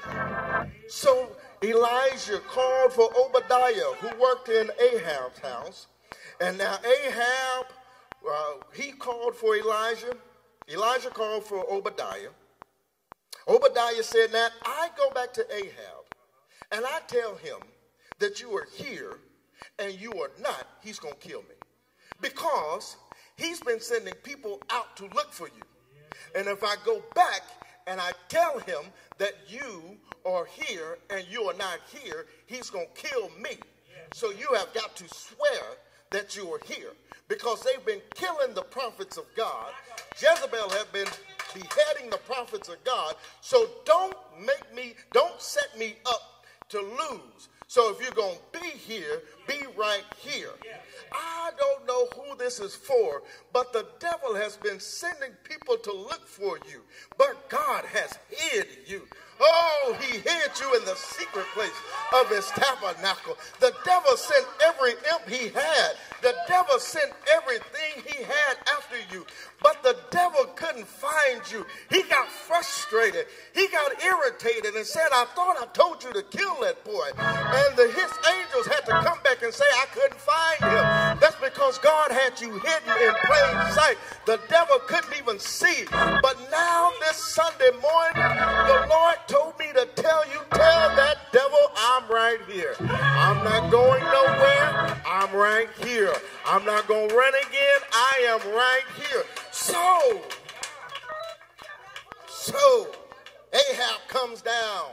[0.87, 5.87] So Elijah called for Obadiah, who worked in Ahab's house,
[6.41, 7.65] And now Ahab,
[8.29, 10.15] uh, he called for Elijah.
[10.69, 12.29] Elijah called for Obadiah.
[13.47, 16.03] Obadiah said, Now I go back to Ahab
[16.71, 17.57] and I tell him
[18.19, 19.19] that you are here
[19.79, 21.55] and you are not, he's going to kill me.
[22.21, 22.95] Because
[23.37, 25.63] he's been sending people out to look for you.
[26.35, 27.41] And if I go back
[27.87, 28.81] and I tell him
[29.17, 33.57] that you are here and you are not here, he's going to kill me.
[34.13, 35.63] So you have got to swear
[36.11, 36.91] that you are here
[37.27, 39.71] because they've been killing the prophets of God.
[40.19, 41.07] Jezebel have been
[41.53, 43.15] beheading the prophets of God.
[43.41, 47.49] So don't make me, don't set me up to lose.
[47.73, 50.51] So if you're going to be here, be right here.
[51.11, 55.91] I don't know who this is for, but the devil has been sending people to
[55.91, 56.81] look for you,
[57.17, 59.07] but God has hid you.
[59.39, 61.71] Oh, he hid you in the secret place
[62.13, 63.37] of his tabernacle.
[63.59, 65.93] The devil sent every imp he had.
[66.21, 69.25] The devil sent everything he had after you.
[69.61, 71.65] But the devil couldn't find you.
[71.89, 73.25] He got frustrated.
[73.53, 77.09] He got irritated and said, I thought I told you to kill that boy.
[77.17, 81.19] And the, his angels had to come back and say, I couldn't find him.
[81.19, 83.97] That's because God had you hidden in plain sight.
[84.25, 85.85] The devil couldn't even see.
[85.91, 88.15] But now, this Sunday morning,
[88.67, 92.75] the Lord told me to tell you, tell that devil, I'm right here.
[92.79, 95.01] I'm not going nowhere.
[95.05, 96.13] I'm right here.
[96.45, 97.79] I'm not going to run again.
[97.91, 99.23] I am right here.
[99.51, 100.21] So,
[102.27, 102.87] so
[103.53, 104.91] Ahab comes down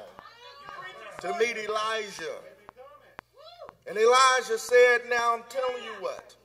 [1.20, 2.38] to meet Elijah.
[3.86, 6.36] And Elijah said, Now I'm telling you what.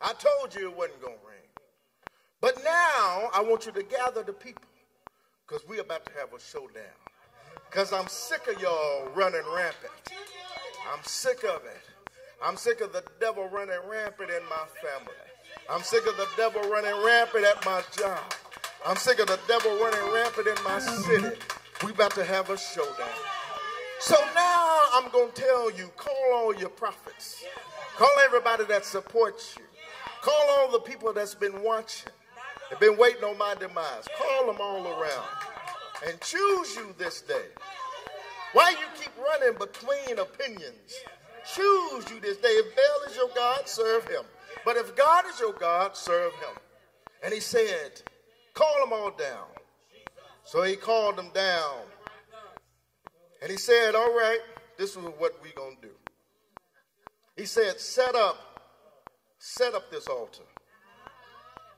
[0.00, 1.38] I told you it wasn't going to rain.
[2.40, 4.62] But now I want you to gather the people
[5.46, 6.84] because we're about to have a showdown.
[7.70, 9.92] Because I'm sick of y'all running rampant.
[10.90, 12.10] I'm sick of it.
[12.42, 15.14] I'm sick of the devil running rampant in my family.
[15.70, 18.20] I'm sick of the devil running rampant at my job.
[18.86, 21.36] I'm sick of the devil running rampant in my city.
[21.84, 23.08] We about to have a showdown.
[24.00, 27.44] So now I'm going to tell you, call all your prophets.
[27.96, 29.64] Call everybody that supports you.
[30.22, 32.12] Call all the people that's been watching.
[32.70, 34.08] They've been waiting on my demise.
[34.16, 35.26] Call them all around
[36.06, 37.46] and choose you this day.
[38.52, 40.94] Why you keep running between opinions?
[41.54, 42.48] Choose you this day.
[42.48, 44.24] If Baal is your God, serve him.
[44.64, 46.56] But if God is your God, serve him.
[47.22, 48.02] And he said,
[48.54, 49.46] call them all down.
[50.44, 51.80] So he called them down.
[53.42, 54.40] And he said, all right,
[54.76, 55.94] this is what we're going to do.
[57.36, 58.36] He said, set up,
[59.38, 60.42] set up this altar.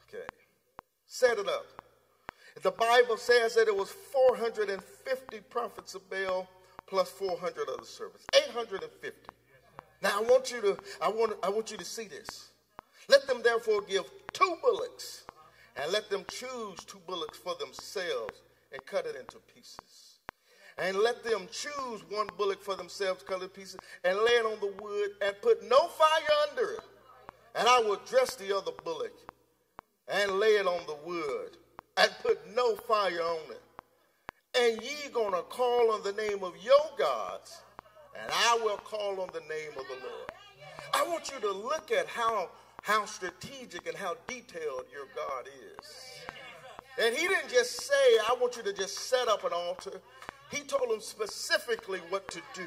[0.09, 0.27] Okay.
[1.07, 1.67] Set it up.
[2.63, 6.47] The Bible says that it was 450 prophets of Baal
[6.87, 8.27] plus 400 other servants.
[8.35, 9.11] 850.
[10.03, 12.51] Now I want you to I want I want you to see this.
[13.09, 15.25] Let them therefore give two bullocks
[15.77, 18.43] and let them choose two bullocks for themselves
[18.73, 20.19] and cut it into pieces.
[20.77, 24.47] And let them choose one bullock for themselves, cut it into pieces, and lay it
[24.47, 26.81] on the wood and put no fire under it.
[27.55, 29.13] And I will dress the other bullock
[30.09, 31.57] and lay it on the wood
[32.01, 33.63] and put no fire on it.
[34.59, 37.63] And ye gonna call on the name of your gods
[38.21, 40.31] and I will call on the name of the Lord.
[40.95, 42.51] I want you to look at how,
[42.83, 45.87] how strategic and how detailed your God is.
[47.03, 50.01] And he didn't just say, I want you to just set up an altar.
[50.51, 52.67] He told them specifically what to do.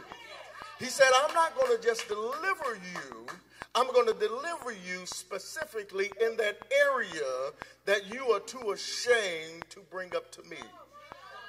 [0.80, 3.26] He said, I'm not going to just deliver you,
[3.76, 6.60] I'm going to deliver you specifically in that
[6.92, 7.52] area
[7.86, 10.58] that you are too ashamed to bring up to me.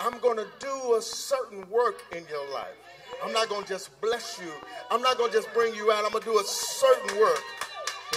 [0.01, 2.75] I'm going to do a certain work in your life.
[3.23, 4.51] I'm not going to just bless you.
[4.91, 6.05] I'm not going to just bring you out.
[6.05, 7.43] I'm going to do a certain work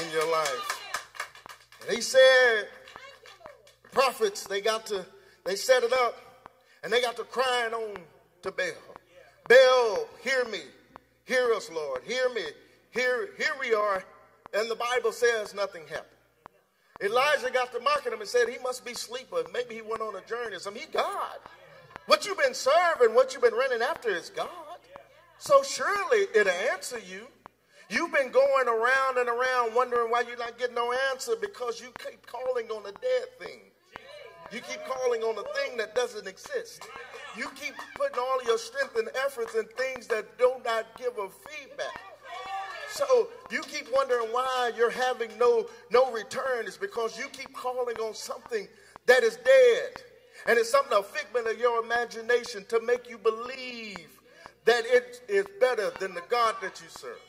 [0.01, 0.81] in your life.
[1.85, 2.67] And he said,
[3.91, 5.05] prophets, they got to,
[5.43, 6.15] they set it up
[6.81, 7.97] and they got to crying on
[8.43, 8.67] to Baal.
[9.49, 10.61] Baal, hear me.
[11.25, 12.03] Hear us, Lord.
[12.05, 12.43] Hear me.
[12.91, 14.03] Here, here we are.
[14.53, 16.05] And the Bible says nothing happened.
[17.01, 19.43] Elijah got to mocking him and said he must be sleeper.
[19.53, 20.81] Maybe he went on a journey or something.
[20.81, 21.37] He God.
[22.07, 24.49] What you've been serving, what you've been running after is God.
[25.37, 27.27] So surely it'll answer you.
[27.89, 31.87] You've been going around and around wondering why you're not getting no answer because you
[31.99, 33.59] keep calling on a dead thing.
[34.51, 36.87] You keep calling on a thing that doesn't exist.
[37.37, 41.27] You keep putting all your strength and efforts in things that do not give a
[41.29, 42.16] feedback.
[42.97, 46.65] So you keep wondering why you're having no no return.
[46.65, 48.67] It's because you keep calling on something
[49.05, 50.01] that is dead.
[50.47, 54.07] And it's something a figment of your imagination to make you believe
[54.65, 57.26] that it is better than the God that you serve.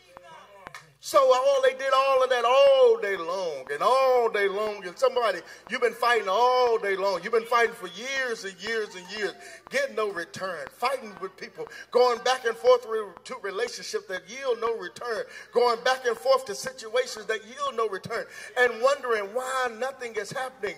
[1.00, 4.84] So all they did all of that all day long and all day long.
[4.84, 5.38] And somebody,
[5.70, 7.20] you've been fighting all day long.
[7.22, 9.32] You've been fighting for years and years and years,
[9.70, 12.86] getting no return, fighting with people, going back and forth
[13.24, 15.22] to relationships that yield no return,
[15.52, 18.24] going back and forth to situations that yield no return,
[18.58, 20.76] and wondering why nothing is happening.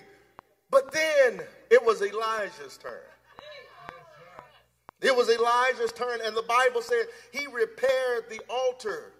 [0.71, 1.41] But then
[1.71, 2.93] it was Elijah's turn.
[5.01, 9.15] It was Elijah's turn, and the Bible said he repaired the altar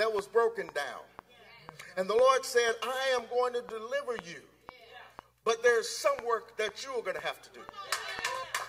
[0.00, 1.04] that was broken down.
[1.98, 4.40] And the Lord said, I am going to deliver you.
[5.44, 7.60] But there's some work that you are going to have to do.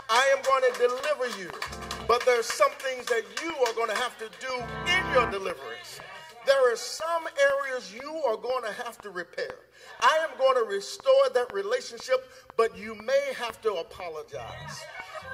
[0.09, 1.49] I am going to deliver you.
[2.05, 4.53] But there's some things that you are going to have to do
[4.91, 6.01] in your deliverance.
[6.45, 9.55] There are some areas you are going to have to repair.
[10.01, 14.83] I am going to restore that relationship, but you may have to apologize.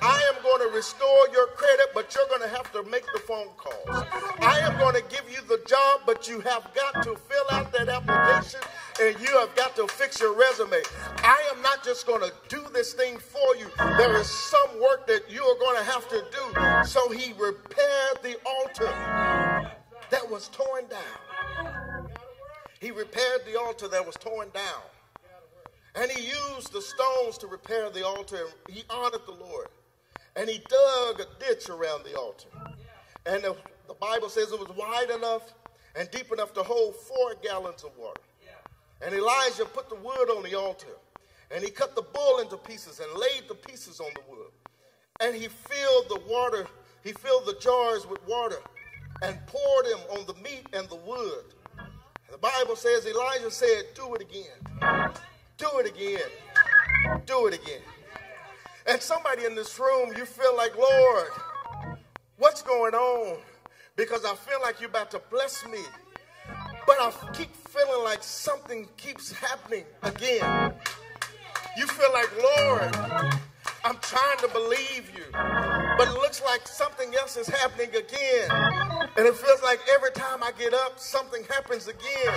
[0.01, 3.19] I am going to restore your credit, but you're going to have to make the
[3.19, 4.05] phone calls.
[4.39, 7.71] I am going to give you the job, but you have got to fill out
[7.73, 8.59] that application
[9.01, 10.81] and you have got to fix your resume.
[11.17, 13.67] I am not just going to do this thing for you.
[13.77, 16.87] There is some work that you are going to have to do.
[16.87, 19.71] So he repaired the altar
[20.09, 22.09] that was torn down.
[22.79, 24.81] He repaired the altar that was torn down.
[25.95, 28.47] And he used the stones to repair the altar.
[28.69, 29.67] He honored the Lord
[30.37, 32.47] and he dug a ditch around the altar.
[33.25, 33.55] And the,
[33.87, 35.53] the Bible says it was wide enough
[35.95, 38.21] and deep enough to hold four gallons of water.
[39.01, 40.97] And Elijah put the wood on the altar,
[41.51, 44.51] and he cut the bull into pieces and laid the pieces on the wood.
[45.19, 46.67] And he filled the water,
[47.03, 48.57] he filled the jars with water
[49.23, 51.45] and poured them on the meat and the wood.
[51.77, 55.11] And the Bible says Elijah said, Do it again.
[55.57, 56.29] Do it again.
[57.25, 57.81] Do it again.
[58.87, 61.27] And somebody in this room, you feel like, Lord,
[62.37, 63.37] what's going on?
[63.97, 65.79] Because I feel like you're about to bless me.
[66.85, 70.73] But I keep feeling like something keeps happening again.
[71.77, 72.95] You feel like, Lord,
[73.83, 78.96] I'm trying to believe you, but it looks like something else is happening again.
[79.15, 82.33] And it feels like every time I get up, something happens again.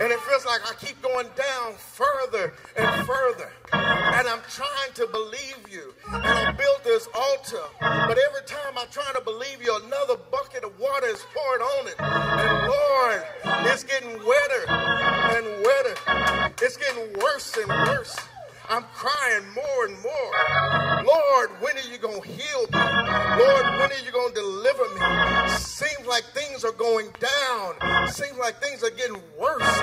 [0.00, 3.50] And it feels like I keep going down further and further.
[3.72, 5.94] And I'm trying to believe you.
[6.12, 10.64] And I built this altar, but every time I try to believe you, another bucket
[10.64, 11.94] of water is poured on it.
[11.98, 13.22] And Lord,
[13.66, 16.54] it's getting wetter and wetter.
[16.62, 18.16] It's getting worse and worse.
[18.68, 21.04] I'm crying more and more.
[21.04, 22.78] Lord, when are you going to heal me?
[23.38, 25.48] Lord, when are you going to deliver me?
[25.50, 28.08] Seems like things are going down.
[28.10, 29.82] Seems like things are getting worse.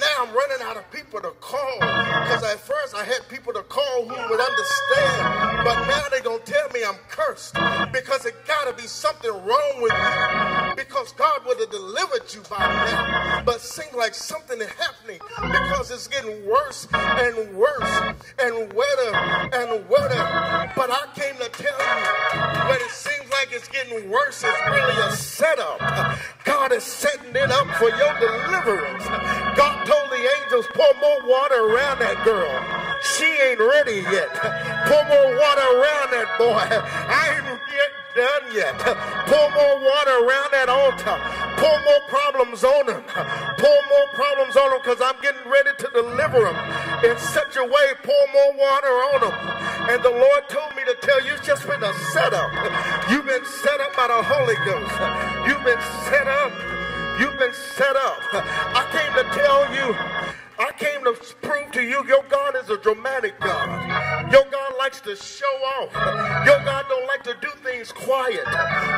[0.00, 1.76] Now I'm running out of people to call.
[1.78, 5.64] Because at first I had people to call who would understand.
[5.64, 7.54] But now they're going to tell me I'm cursed.
[7.92, 10.74] Because it got to be something wrong with me.
[10.76, 13.42] Because God would have delivered you by now.
[13.44, 15.20] But it seems like something is happening.
[15.36, 19.14] Because it's getting worse and worse and wetter
[19.52, 20.72] and wetter.
[20.74, 24.96] But I came to tell you when it seems like it's getting worse, it's really
[25.02, 25.80] a setup.
[26.44, 29.04] God is setting it up for your deliverance.
[29.56, 32.91] God told the angels, pour more water around that girl.
[33.02, 34.30] She ain't ready yet.
[34.86, 36.62] Pour more water around that boy.
[36.62, 38.78] I ain't yet done yet.
[39.26, 41.18] Pour more water around that altar.
[41.58, 43.02] Pour more problems on him.
[43.58, 46.58] Pour more problems on him because I'm getting ready to deliver him
[47.10, 47.86] in such a way.
[48.02, 49.34] Pour more water on him.
[49.90, 52.54] And the Lord told me to tell you it's just been a setup.
[53.10, 54.94] You've been set up by the Holy Ghost.
[55.50, 56.52] You've been set up.
[57.18, 58.22] You've been set up.
[58.32, 59.94] I came to tell you,
[60.62, 64.30] I came to prove to you your God is a dramatic God.
[64.30, 65.92] Your God likes to show off.
[66.46, 68.46] Your God don't like to do things quiet.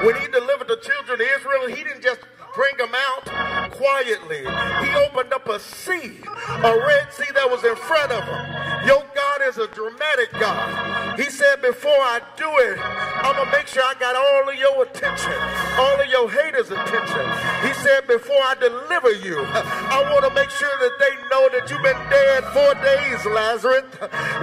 [0.04, 2.20] When he delivered the children of Israel, he didn't just
[2.54, 4.44] bring them out quietly.
[4.44, 8.86] He opened up a sea, a red sea that was in front of them.
[8.86, 11.18] Your God is a dramatic God.
[11.18, 14.54] He said, before I do it, I'm going to make sure I got all of
[14.54, 15.34] your attention,
[15.78, 17.24] all of your haters' attention.
[17.66, 21.68] He said, before I deliver you, I want to make sure that they know that
[21.68, 23.84] you've been dead four days, Lazarus.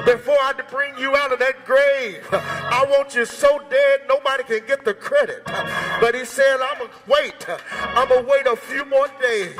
[0.05, 4.67] Before I bring you out of that grave, I want you so dead nobody can
[4.67, 5.41] get the credit.
[5.45, 7.49] But he said, I'm going to wait.
[7.97, 9.57] I'm going to wait a few more days.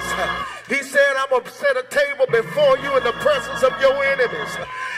[0.69, 3.97] He said, I'm going to set a table before you in the presence of your
[4.05, 4.57] enemies.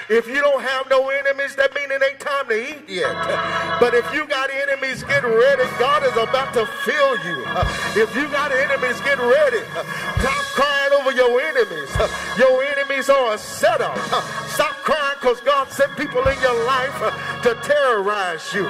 [0.10, 3.16] If you don't have no enemies, that means it ain't time to eat yet.
[3.80, 5.64] But if you got enemies, get ready.
[5.80, 7.40] God is about to fill you.
[7.96, 9.64] If you got enemies, get ready.
[10.20, 11.90] Stop crying over your enemies.
[12.38, 13.98] Your enemies are a setup.
[14.48, 16.98] Stop crying because God sent people in your life
[17.44, 18.70] to terrorize you.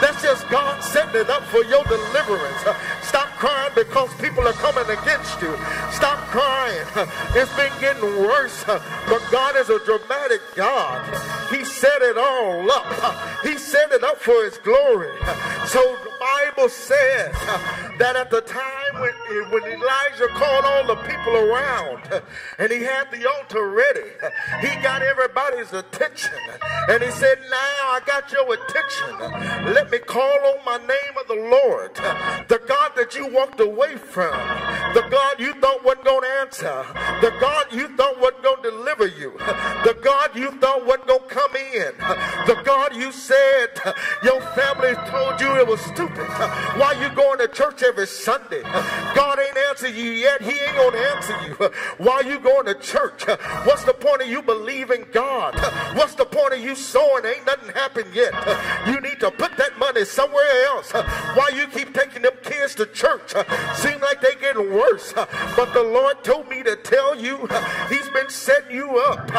[0.00, 2.60] That's just God setting it up for your deliverance.
[3.02, 5.56] Stop crying because people are coming against you.
[5.92, 6.86] Stop crying.
[7.34, 8.64] It's been getting worse.
[8.64, 11.04] But God is a dramatic God.
[11.50, 13.44] He set it all up.
[13.44, 15.12] He set it up for his glory.
[15.68, 17.34] So Bible says
[17.98, 19.12] that at the time when,
[19.50, 22.00] when Elijah called all the people around
[22.58, 24.08] and he had the altar ready,
[24.62, 26.32] he got everybody's attention.
[26.88, 29.74] And he said, Now I got your attention.
[29.74, 31.94] Let me call on my name of the Lord,
[32.48, 34.32] the God that you walked away from,
[34.94, 36.86] the God you thought wasn't going to answer,
[37.20, 39.32] the God you thought wasn't going to deliver you,
[39.84, 41.92] the God you thought wasn't going to come in,
[42.46, 43.68] the God you said
[44.22, 46.13] your family told you it was stupid.
[46.78, 48.62] Why you going to church every Sunday?
[49.14, 50.42] God ain't answered you yet.
[50.42, 51.54] He ain't going to answer you.
[51.98, 53.24] Why you going to church?
[53.64, 55.54] What's the point of you believing God?
[55.96, 57.24] What's the point of you sowing?
[57.24, 58.32] Ain't nothing happened yet.
[58.86, 60.92] You need to put that money somewhere else.
[60.92, 63.32] Why you keep taking them kids to church?
[63.74, 65.12] Seem like they getting worse.
[65.14, 67.48] But the Lord told me to tell you,
[67.88, 69.30] He's been setting you up.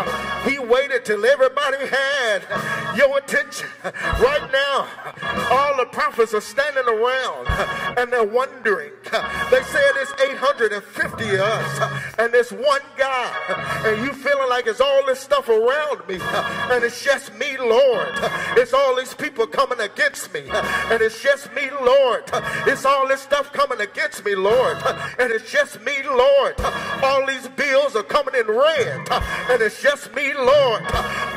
[0.46, 2.44] He waited till everybody had
[2.98, 3.70] your attention.
[3.84, 4.88] Right now,
[5.52, 7.48] all the prophets are standing around
[7.98, 8.92] and they're wondering.
[9.52, 13.32] They said it's 850 of us and this one guy,
[13.86, 18.10] and you feeling like it's all this stuff around me, and it's just me, Lord.
[18.58, 22.24] It's all these people coming against me, and it's just me, Lord.
[22.66, 24.78] It's all this stuff coming against me, Lord,
[25.20, 26.56] and it's just me, Lord.
[27.04, 30.84] All these bills are coming in red, and it's just me, Lord.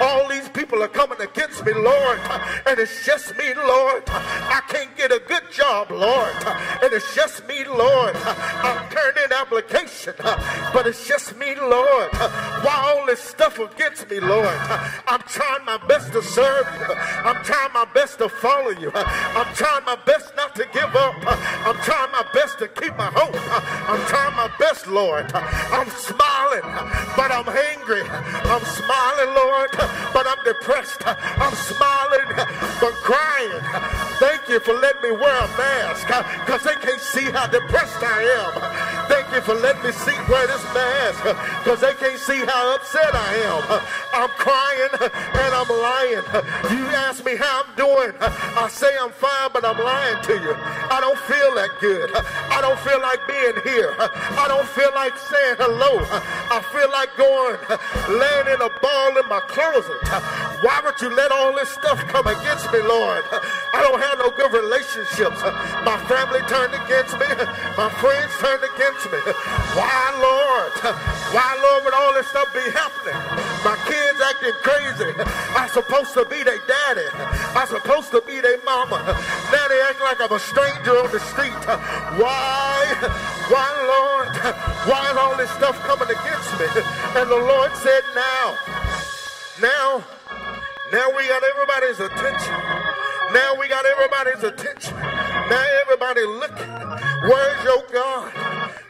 [0.01, 2.19] All these people are coming against me, Lord,
[2.66, 4.03] and it's just me, Lord.
[4.09, 6.35] I can't get a good job, Lord,
[6.83, 8.17] and it's just me, Lord.
[8.17, 10.15] I'm turning application,
[10.73, 12.13] but it's just me, Lord.
[12.13, 14.57] Why all this stuff against me, Lord?
[15.07, 16.95] I'm trying my best to serve you.
[16.95, 18.91] I'm trying my best to follow you.
[18.95, 21.15] I'm trying my best not to give up.
[21.67, 23.37] I'm trying my best to keep my hope.
[23.89, 25.31] I'm trying my best, Lord.
[25.35, 26.67] I'm smiling,
[27.17, 28.03] but I'm angry.
[28.03, 29.71] I'm smiling, Lord,
[30.13, 31.03] but I'm depressed.
[31.07, 32.27] I'm smiling,
[32.81, 33.61] but crying.
[34.19, 38.03] Thank you for letting me wear a mask uh, because they can't see how depressed
[38.03, 38.53] I am.
[39.09, 42.74] Thank you for letting me see wear this mask uh, because they can't see how
[42.74, 43.62] upset I am.
[44.12, 46.26] I'm crying and I'm lying.
[46.74, 48.12] You ask me how I'm doing.
[48.20, 50.55] I say I'm fine, but I'm lying to you.
[50.55, 52.11] I don't feel that good.
[52.14, 53.94] I don't feel like being here.
[53.99, 56.03] I don't feel like saying hello.
[56.51, 57.61] I feel like going,
[58.18, 60.03] laying in a ball in my closet.
[60.64, 63.24] Why would you let all this stuff come against me, Lord?
[63.30, 64.53] I don't have no good
[64.97, 65.43] relationships.
[65.84, 67.26] My family turned against me.
[67.76, 69.18] My friends turned against me.
[69.76, 70.72] Why, Lord?
[71.34, 73.16] Why, Lord, would all this stuff be happening?
[73.64, 75.12] My kids acting crazy.
[75.57, 77.09] I'm supposed to be their daddy.
[77.55, 79.03] I'm supposed to be their mama.
[79.53, 81.61] Now they act like I'm a stranger on the street.
[82.16, 82.80] Why?
[83.49, 84.28] Why, Lord?
[84.89, 86.66] Why is all this stuff coming against me?
[87.16, 88.57] And the Lord said, now,
[89.61, 90.05] now,
[90.93, 93.18] now we got everybody's attention.
[93.33, 94.97] Now we got everybody's attention.
[94.97, 96.70] Now everybody looking.
[97.29, 98.33] Where's your God?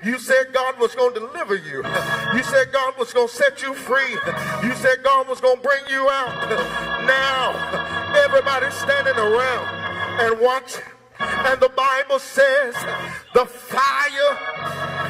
[0.04, 1.82] You said God was going to deliver you.
[2.34, 4.12] You said God was going to set you free.
[4.62, 6.48] You said God was going to bring you out.
[7.06, 9.66] Now everybody's standing around
[10.20, 10.84] and watching.
[11.20, 12.74] And the Bible says
[13.34, 14.36] the fire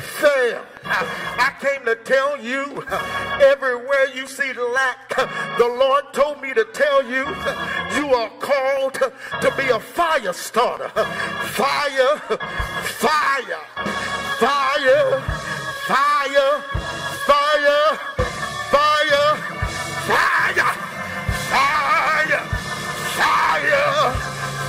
[0.01, 0.65] fell.
[0.91, 2.85] I came to tell you
[3.41, 5.09] everywhere you see lack,
[5.59, 7.25] the Lord told me to tell you
[7.97, 10.89] you are called to be a fire starter.
[10.89, 13.61] Fire, fire,
[14.39, 15.21] fire,
[15.87, 16.61] fire,
[17.27, 17.99] fire,
[18.71, 19.37] fire,
[20.09, 20.73] fire,
[21.49, 22.43] fire,
[23.09, 24.13] fire,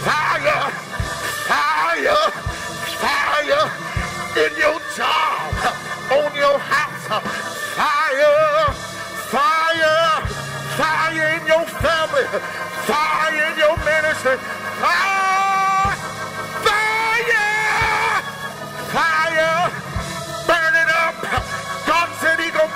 [0.05, 0.72] fire,
[1.47, 2.32] fire,
[2.99, 3.89] fire
[4.38, 5.49] in your job,
[6.12, 7.05] on your house,
[7.78, 8.74] fire,
[9.30, 10.26] fire,
[10.74, 12.26] fire in your family,
[12.89, 14.38] fire in your ministry,
[14.82, 15.93] fire,
[16.66, 18.22] fire,
[18.89, 19.70] fire,
[20.49, 21.14] burn it up.
[21.86, 22.74] God said he gonna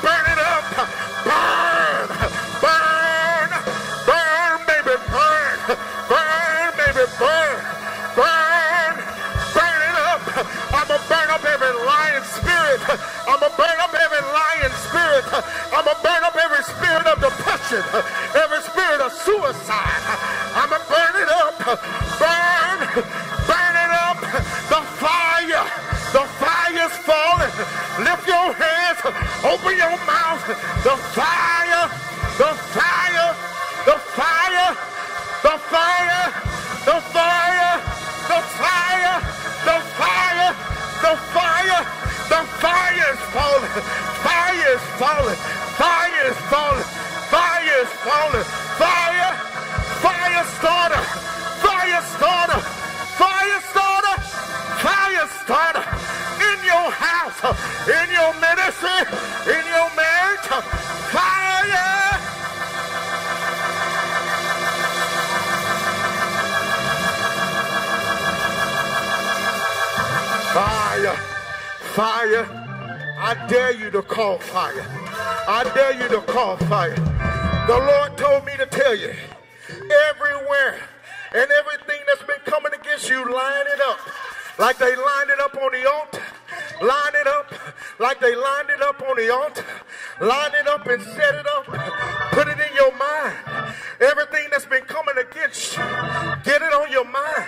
[12.93, 13.27] spirit.
[13.27, 15.25] I'ma burn up every lying spirit.
[15.73, 17.83] I'ma burn up every spirit of depression,
[18.35, 20.03] every spirit of suicide.
[20.55, 21.57] I'ma burn it up.
[22.19, 22.77] Burn,
[23.47, 24.19] burn it up.
[24.69, 25.65] The fire,
[26.13, 27.53] the fire's falling.
[28.03, 28.99] Lift your hands,
[29.43, 30.43] open your mouth.
[30.83, 30.92] The
[46.53, 46.85] falling.
[47.33, 48.47] Fire is falling.
[48.77, 49.33] Fire.
[50.05, 51.03] Fire starter.
[51.65, 52.61] Fire starter.
[53.21, 54.15] Fire starter.
[54.85, 55.85] Fire starter.
[56.49, 57.39] In your house.
[57.97, 59.01] In your ministry.
[59.55, 60.47] In your marriage.
[61.15, 61.89] Fire.
[70.53, 71.15] Fire.
[71.97, 72.45] Fire.
[73.17, 75.02] I dare you to call fire.
[75.55, 76.95] I dare you to call fire.
[77.67, 79.13] The Lord told me to tell you
[80.09, 80.81] everywhere
[81.35, 83.99] and everything that's been coming against you, line it up
[84.57, 86.23] like they lined it up on the altar.
[86.81, 87.53] Line it up
[87.99, 89.65] like they lined it up on the altar.
[90.21, 91.65] Line it up and set it up.
[92.31, 93.35] Put it in your mind.
[94.01, 95.83] Everything that's been coming against you,
[96.43, 97.45] get it on your mind.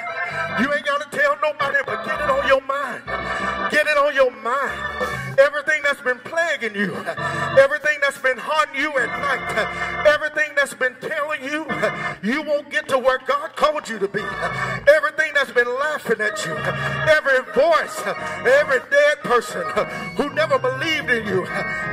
[6.57, 6.95] Plaguing you,
[7.59, 11.65] everything that's been haunting you at night, everything that's been telling you
[12.23, 14.21] you won't get to where God called you to be,
[14.87, 16.55] everything that's been laughing at you,
[17.11, 17.99] every voice,
[18.47, 19.63] every dead person
[20.15, 21.45] who never believed in you,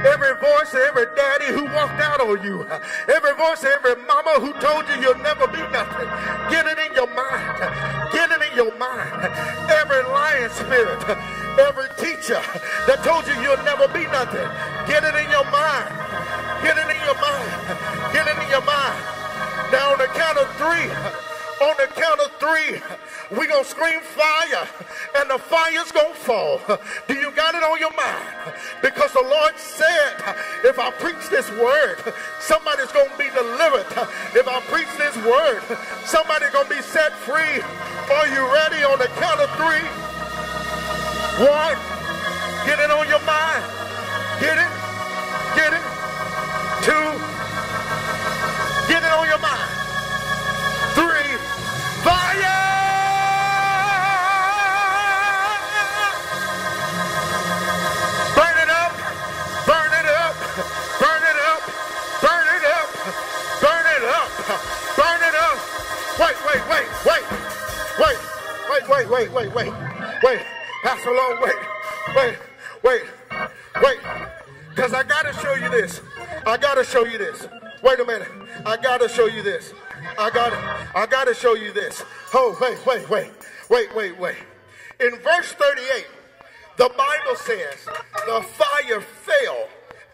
[0.06, 2.62] every voice, every daddy who walked out on you,
[3.12, 6.08] every voice, every mama who told you you'll never be nothing.
[6.50, 8.12] Get it in your mind.
[8.12, 9.10] Get it in your mind.
[9.70, 11.02] Every lying spirit,
[11.58, 11.88] every
[12.29, 14.47] that told you you'll never be nothing.
[14.87, 15.91] Get it in your mind.
[16.62, 17.51] Get it in your mind.
[18.12, 19.03] Get it in your mind.
[19.73, 20.87] Now on the count of three.
[21.62, 22.83] On the count of three,
[23.39, 24.66] we gonna scream fire,
[25.14, 26.61] and the fire's gonna fall.
[27.07, 28.27] Do you got it on your mind?
[28.83, 30.16] Because the Lord said,
[30.64, 31.99] if I preach this word,
[32.41, 33.87] somebody's gonna be delivered.
[34.35, 35.62] If I preach this word,
[36.05, 37.62] somebody's gonna be set free.
[38.11, 39.87] Are you ready on the count of three?
[41.47, 41.79] One,
[42.64, 43.64] Get it on your mind.
[44.38, 44.70] Get it.
[45.56, 45.82] Get it.
[46.86, 47.06] Two.
[48.86, 49.70] Get it on your mind.
[50.94, 51.34] Three.
[52.06, 52.62] Fire!
[58.38, 58.92] Burn it up.
[59.66, 60.34] Burn it up.
[61.02, 61.60] Burn it up.
[62.22, 62.88] Burn it up.
[63.58, 64.28] Burn it up.
[64.96, 65.58] Burn it up.
[66.18, 67.24] Wait, wait, wait, wait.
[67.98, 68.18] Wait.
[68.70, 69.72] Wait, wait, wait, wait, wait.
[70.22, 70.40] Wait.
[70.84, 71.54] That's a long wait.
[72.16, 72.51] Wait
[72.83, 73.03] wait,
[73.83, 73.99] wait.
[74.70, 76.01] Because I got to show you this.
[76.47, 77.47] I got to show you this.
[77.83, 78.28] Wait a minute.
[78.64, 79.74] I got to show you this.
[80.18, 80.53] I got
[80.95, 82.03] I got to show you this.
[82.35, 83.33] Oh, wait, wait, wait.
[83.68, 84.37] Wait, wait, wait.
[85.01, 86.07] In verse 38,
[86.76, 87.87] the Bible says,
[88.26, 89.68] the fire fell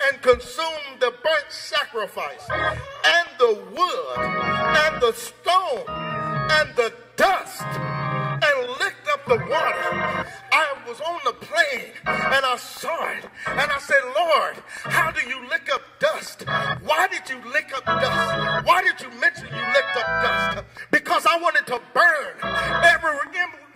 [0.07, 8.78] and consumed the burnt sacrifice and the wood and the stone and the dust and
[9.13, 10.27] up the water.
[10.53, 15.29] I was on the plane and I saw it and I said, Lord, how do
[15.29, 16.45] you lick up dust?
[16.83, 18.67] Why did you lick up dust?
[18.67, 20.65] Why did you mention you licked up dust?
[20.91, 23.19] Because I wanted to burn every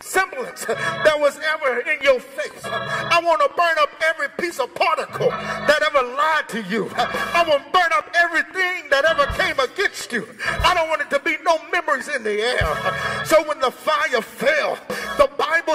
[0.02, 2.64] semblance that was ever in your face.
[2.64, 6.90] I want to burn up every piece of particle that ever lied to you.
[6.96, 10.26] I want to burn up everything that ever came against you.
[10.44, 13.24] I don't want it to be no memories in the air.
[13.24, 14.78] So when the fire fell,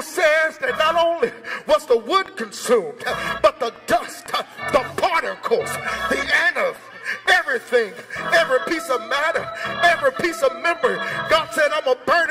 [0.08, 1.32] says that not only
[1.68, 3.04] was the wood consumed,
[3.42, 5.70] but the dust, the particles,
[6.10, 6.76] the anode,
[7.30, 7.94] everything,
[8.34, 9.46] every piece of matter,
[9.84, 10.98] every piece of memory.
[11.30, 12.27] God said, I'm going to burn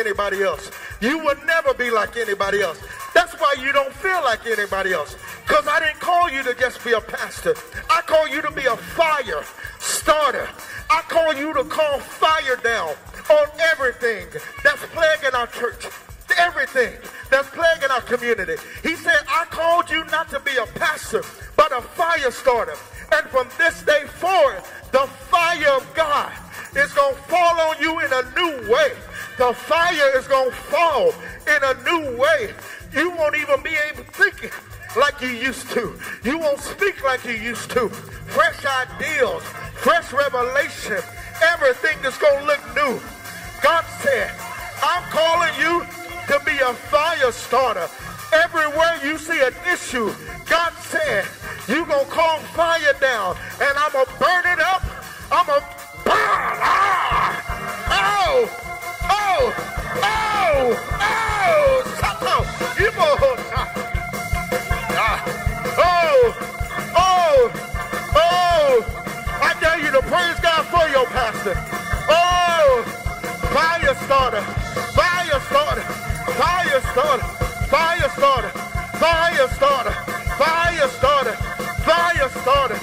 [0.00, 0.70] anybody else.
[1.00, 2.80] You will never be like anybody else.
[3.14, 5.16] That's why you don't feel like anybody else.
[5.46, 7.54] Because I didn't call you to just be a pastor.
[7.88, 9.44] I call you to be a fire
[9.78, 10.48] starter.
[10.90, 12.94] I call you to call fire down
[13.30, 14.26] on everything
[14.64, 15.86] that's plaguing our church.
[16.38, 16.96] Everything
[17.28, 18.56] that's plaguing our community.
[18.82, 21.22] He said, I called you not to be a pastor,
[21.56, 22.76] but a fire starter.
[29.80, 31.14] Fire is going to fall
[31.54, 32.52] in a new way.
[32.92, 34.52] You won't even be able to think
[34.96, 35.98] like you used to.
[36.22, 37.88] You won't speak like you used to.
[37.88, 39.42] Fresh ideals,
[39.84, 41.00] fresh revelation.
[41.52, 43.00] Everything is going to look new.
[43.62, 44.30] God said,
[44.82, 45.74] I'm calling you
[46.28, 47.88] to be a fire starter.
[48.32, 50.12] Everywhere you see an issue,
[50.48, 51.24] God said,
[51.68, 54.84] you're going to call fire down and I'm going to burn it up.
[55.32, 55.69] I'm going to
[71.42, 72.84] Oh!
[73.48, 74.42] Fire starter!
[74.92, 75.80] Fire starter!
[76.36, 77.24] Fire starter!
[77.64, 78.52] Fire starter!
[79.00, 79.90] Fire starter!
[80.36, 81.32] Fire starter!
[81.80, 82.76] Fire starter!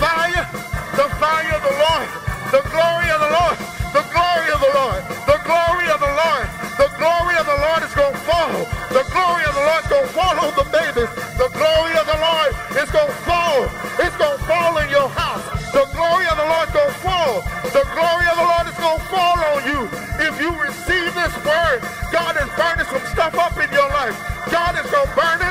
[0.00, 0.48] Fire!
[0.96, 2.08] The fire of the Lord!
[2.48, 3.58] The glory of the Lord!
[3.92, 5.04] The glory of the Lord!
[5.28, 6.48] The glory of the Lord!
[6.80, 8.56] The glory of the Lord is going to fall!
[8.88, 11.12] The glory of the Lord is going to fall on the babies!
[11.36, 13.68] The glory of the Lord is going to fall!
[14.00, 15.47] It's going to fall in your house!
[15.72, 17.34] The glory of the Lord is going to fall!
[17.70, 19.80] The glory of the Lord is going to fall on you!
[20.16, 24.16] If you receive this word, God is burning some stuff up in your life.
[24.50, 25.47] God is going to burn it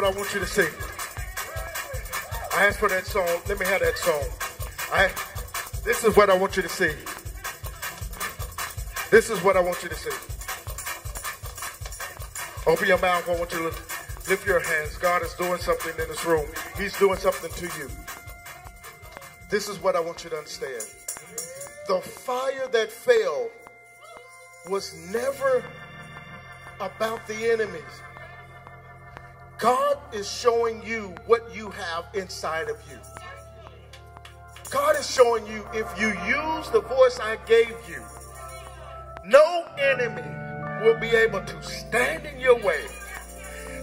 [0.00, 0.70] what I want you to sing.
[2.56, 3.26] I asked for that song.
[3.48, 4.22] Let me have that song.
[4.92, 5.10] I,
[5.84, 6.94] this is what I want you to sing.
[9.10, 10.12] This is what I want you to sing.
[12.68, 13.28] Open your mouth.
[13.28, 14.96] I want you to lift your hands.
[14.98, 16.46] God is doing something in this room.
[16.76, 17.90] He's doing something to you.
[19.50, 20.84] This is what I want you to understand.
[21.88, 23.50] The fire that fell
[24.70, 25.64] was never
[26.78, 27.82] about the enemies.
[29.58, 32.96] God is showing you what you have inside of you.
[34.70, 38.00] God is showing you if you use the voice I gave you,
[39.24, 40.22] no enemy
[40.84, 42.84] will be able to stand in your way.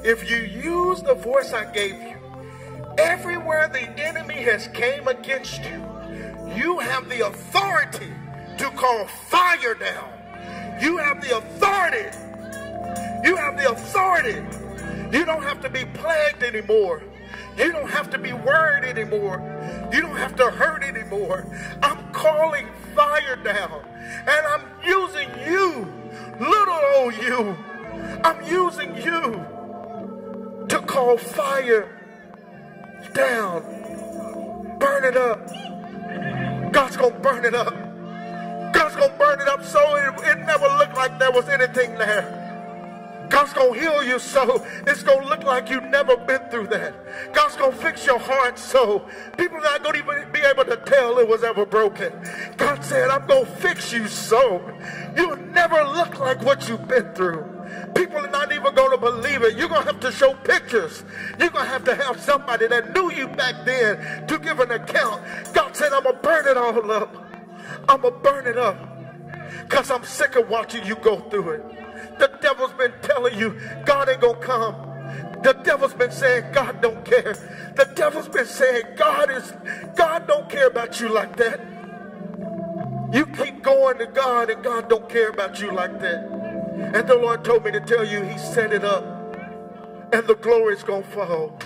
[0.05, 2.15] If you use the voice I gave you,
[2.97, 5.83] everywhere the enemy has came against you,
[6.55, 8.13] you have the authority
[8.59, 10.09] to call fire down.
[10.81, 12.17] You have the authority.
[13.27, 14.64] You have the authority.
[15.11, 17.03] You don't have to be plagued anymore.
[17.57, 19.41] You don't have to be worried anymore.
[19.91, 21.45] You don't have to hurt anymore.
[21.81, 23.85] I'm calling fire down.
[24.27, 25.91] And I'm using you,
[26.39, 27.57] little old you.
[28.23, 29.45] I'm using you
[30.67, 31.89] to call fire
[33.13, 34.77] down.
[34.79, 35.47] Burn it up.
[36.73, 37.73] God's going to burn it up.
[38.73, 41.97] God's going to burn it up so it, it never looked like there was anything
[41.97, 42.44] there.
[43.29, 46.67] God's going to heal you so it's going to look like you've never been through
[46.67, 47.33] that.
[47.33, 49.05] God's going to fix your heart so
[49.37, 52.13] people are not going to even be able to tell it was ever broken.
[52.57, 54.61] God said, I'm going to fix you so
[55.15, 57.43] you'll never look like what you've been through.
[57.95, 59.57] People are not even going to believe it.
[59.57, 61.03] You're going to have to show pictures.
[61.39, 64.71] You're going to have to have somebody that knew you back then to give an
[64.71, 65.23] account.
[65.53, 67.15] God said, I'm going to burn it all up.
[67.89, 68.94] I'm going to burn it up.
[69.63, 72.19] Because I'm sick of watching you go through it.
[72.19, 74.75] The devil's been telling you God ain't going to come.
[75.43, 77.35] The devil's been saying God don't care.
[77.75, 79.53] The devil's been saying God is
[79.95, 81.59] God don't care about you like that.
[83.13, 86.23] You keep going to God and God don't care about you like that.
[86.95, 89.03] And the Lord told me to tell you he set it up.
[90.11, 91.59] And the glory is going to fall.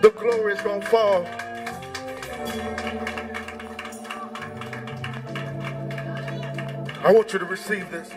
[0.00, 1.26] The glory is going to fall.
[7.00, 8.10] I want you to receive this.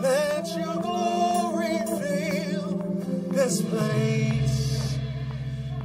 [0.00, 2.76] Let your glory fill
[3.30, 4.98] this place.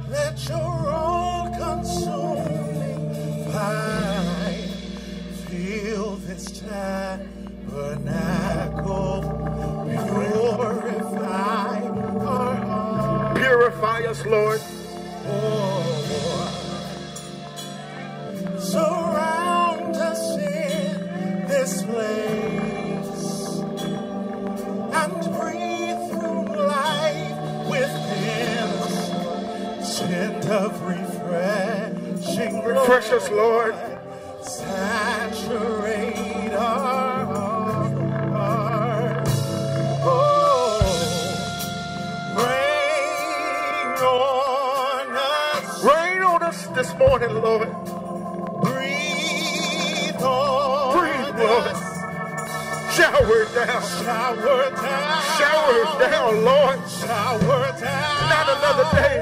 [0.08, 4.68] Let your all consuming fire
[5.46, 7.24] fill this tabernacle.
[10.12, 13.38] Purify our hearts.
[13.40, 14.60] Purify us, Lord.
[32.68, 33.74] Refresh us, Lord.
[34.42, 36.14] Saturate
[36.52, 37.24] our
[38.32, 39.40] hearts.
[40.04, 40.80] Oh,
[42.36, 45.84] rain on us.
[45.84, 47.68] Rain on us this morning, Lord.
[48.62, 51.66] Breathe on Breathe, Lord.
[51.68, 51.82] us.
[52.94, 53.82] Shower down.
[54.04, 55.22] Shower down.
[55.38, 56.80] Shower down, Lord.
[56.90, 58.28] Shower down.
[58.28, 59.16] Not another day.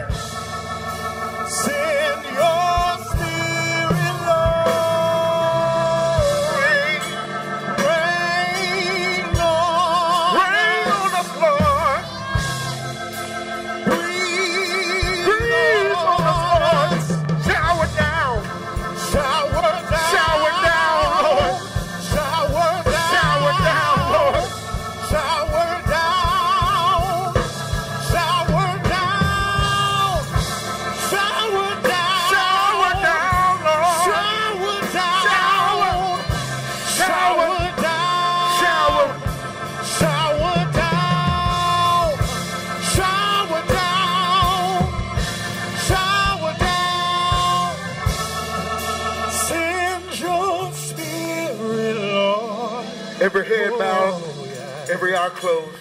[54.97, 55.77] Every eye closed.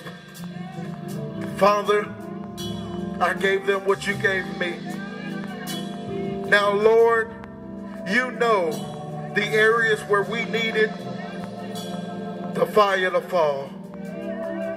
[1.55, 2.05] Father,
[3.21, 4.75] I gave them what you gave me.
[6.49, 7.31] Now, Lord,
[8.09, 8.71] you know
[9.33, 10.91] the areas where we needed
[12.55, 13.69] the fire to fall.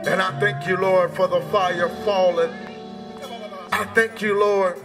[0.07, 2.53] And I thank you, Lord, for the fire falling.
[3.73, 4.81] I thank you, Lord,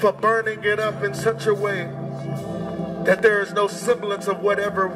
[0.00, 1.84] for burning it up in such a way
[3.04, 4.88] that there is no semblance of whatever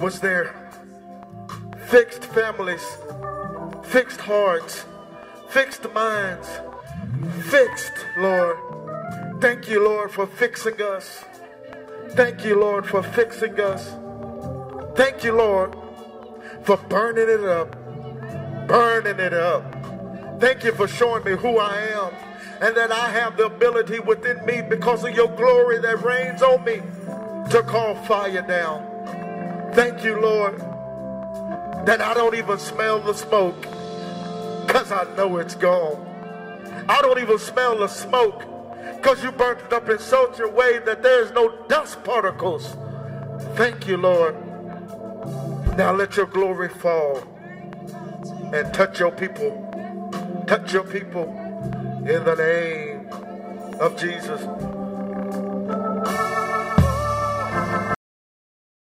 [0.00, 0.64] was there
[1.94, 2.84] fixed families,
[3.84, 4.84] fixed hearts,
[5.48, 6.48] fixed minds,
[7.50, 8.58] fixed, Lord.
[9.40, 11.24] Thank you, Lord, for fixing us.
[12.10, 13.94] Thank you, Lord, for fixing us.
[14.96, 15.76] Thank you, Lord,
[16.62, 17.76] for burning it up,
[18.68, 19.64] burning it up.
[20.40, 22.12] Thank you for showing me who I am
[22.60, 26.64] and that I have the ability within me because of your glory that reigns on
[26.64, 26.82] me
[27.50, 29.72] to call fire down.
[29.74, 30.62] Thank you, Lord,
[31.86, 33.60] that I don't even smell the smoke
[34.66, 36.04] because I know it's gone.
[36.88, 38.44] I don't even smell the smoke
[38.96, 42.76] because you burnt it up in such a way that there's no dust particles.
[43.54, 44.34] Thank you, Lord.
[45.76, 47.22] Now let your glory fall
[48.52, 49.60] and touch your people.
[50.46, 51.24] Touch your people
[52.06, 53.08] in the name
[53.80, 54.40] of Jesus.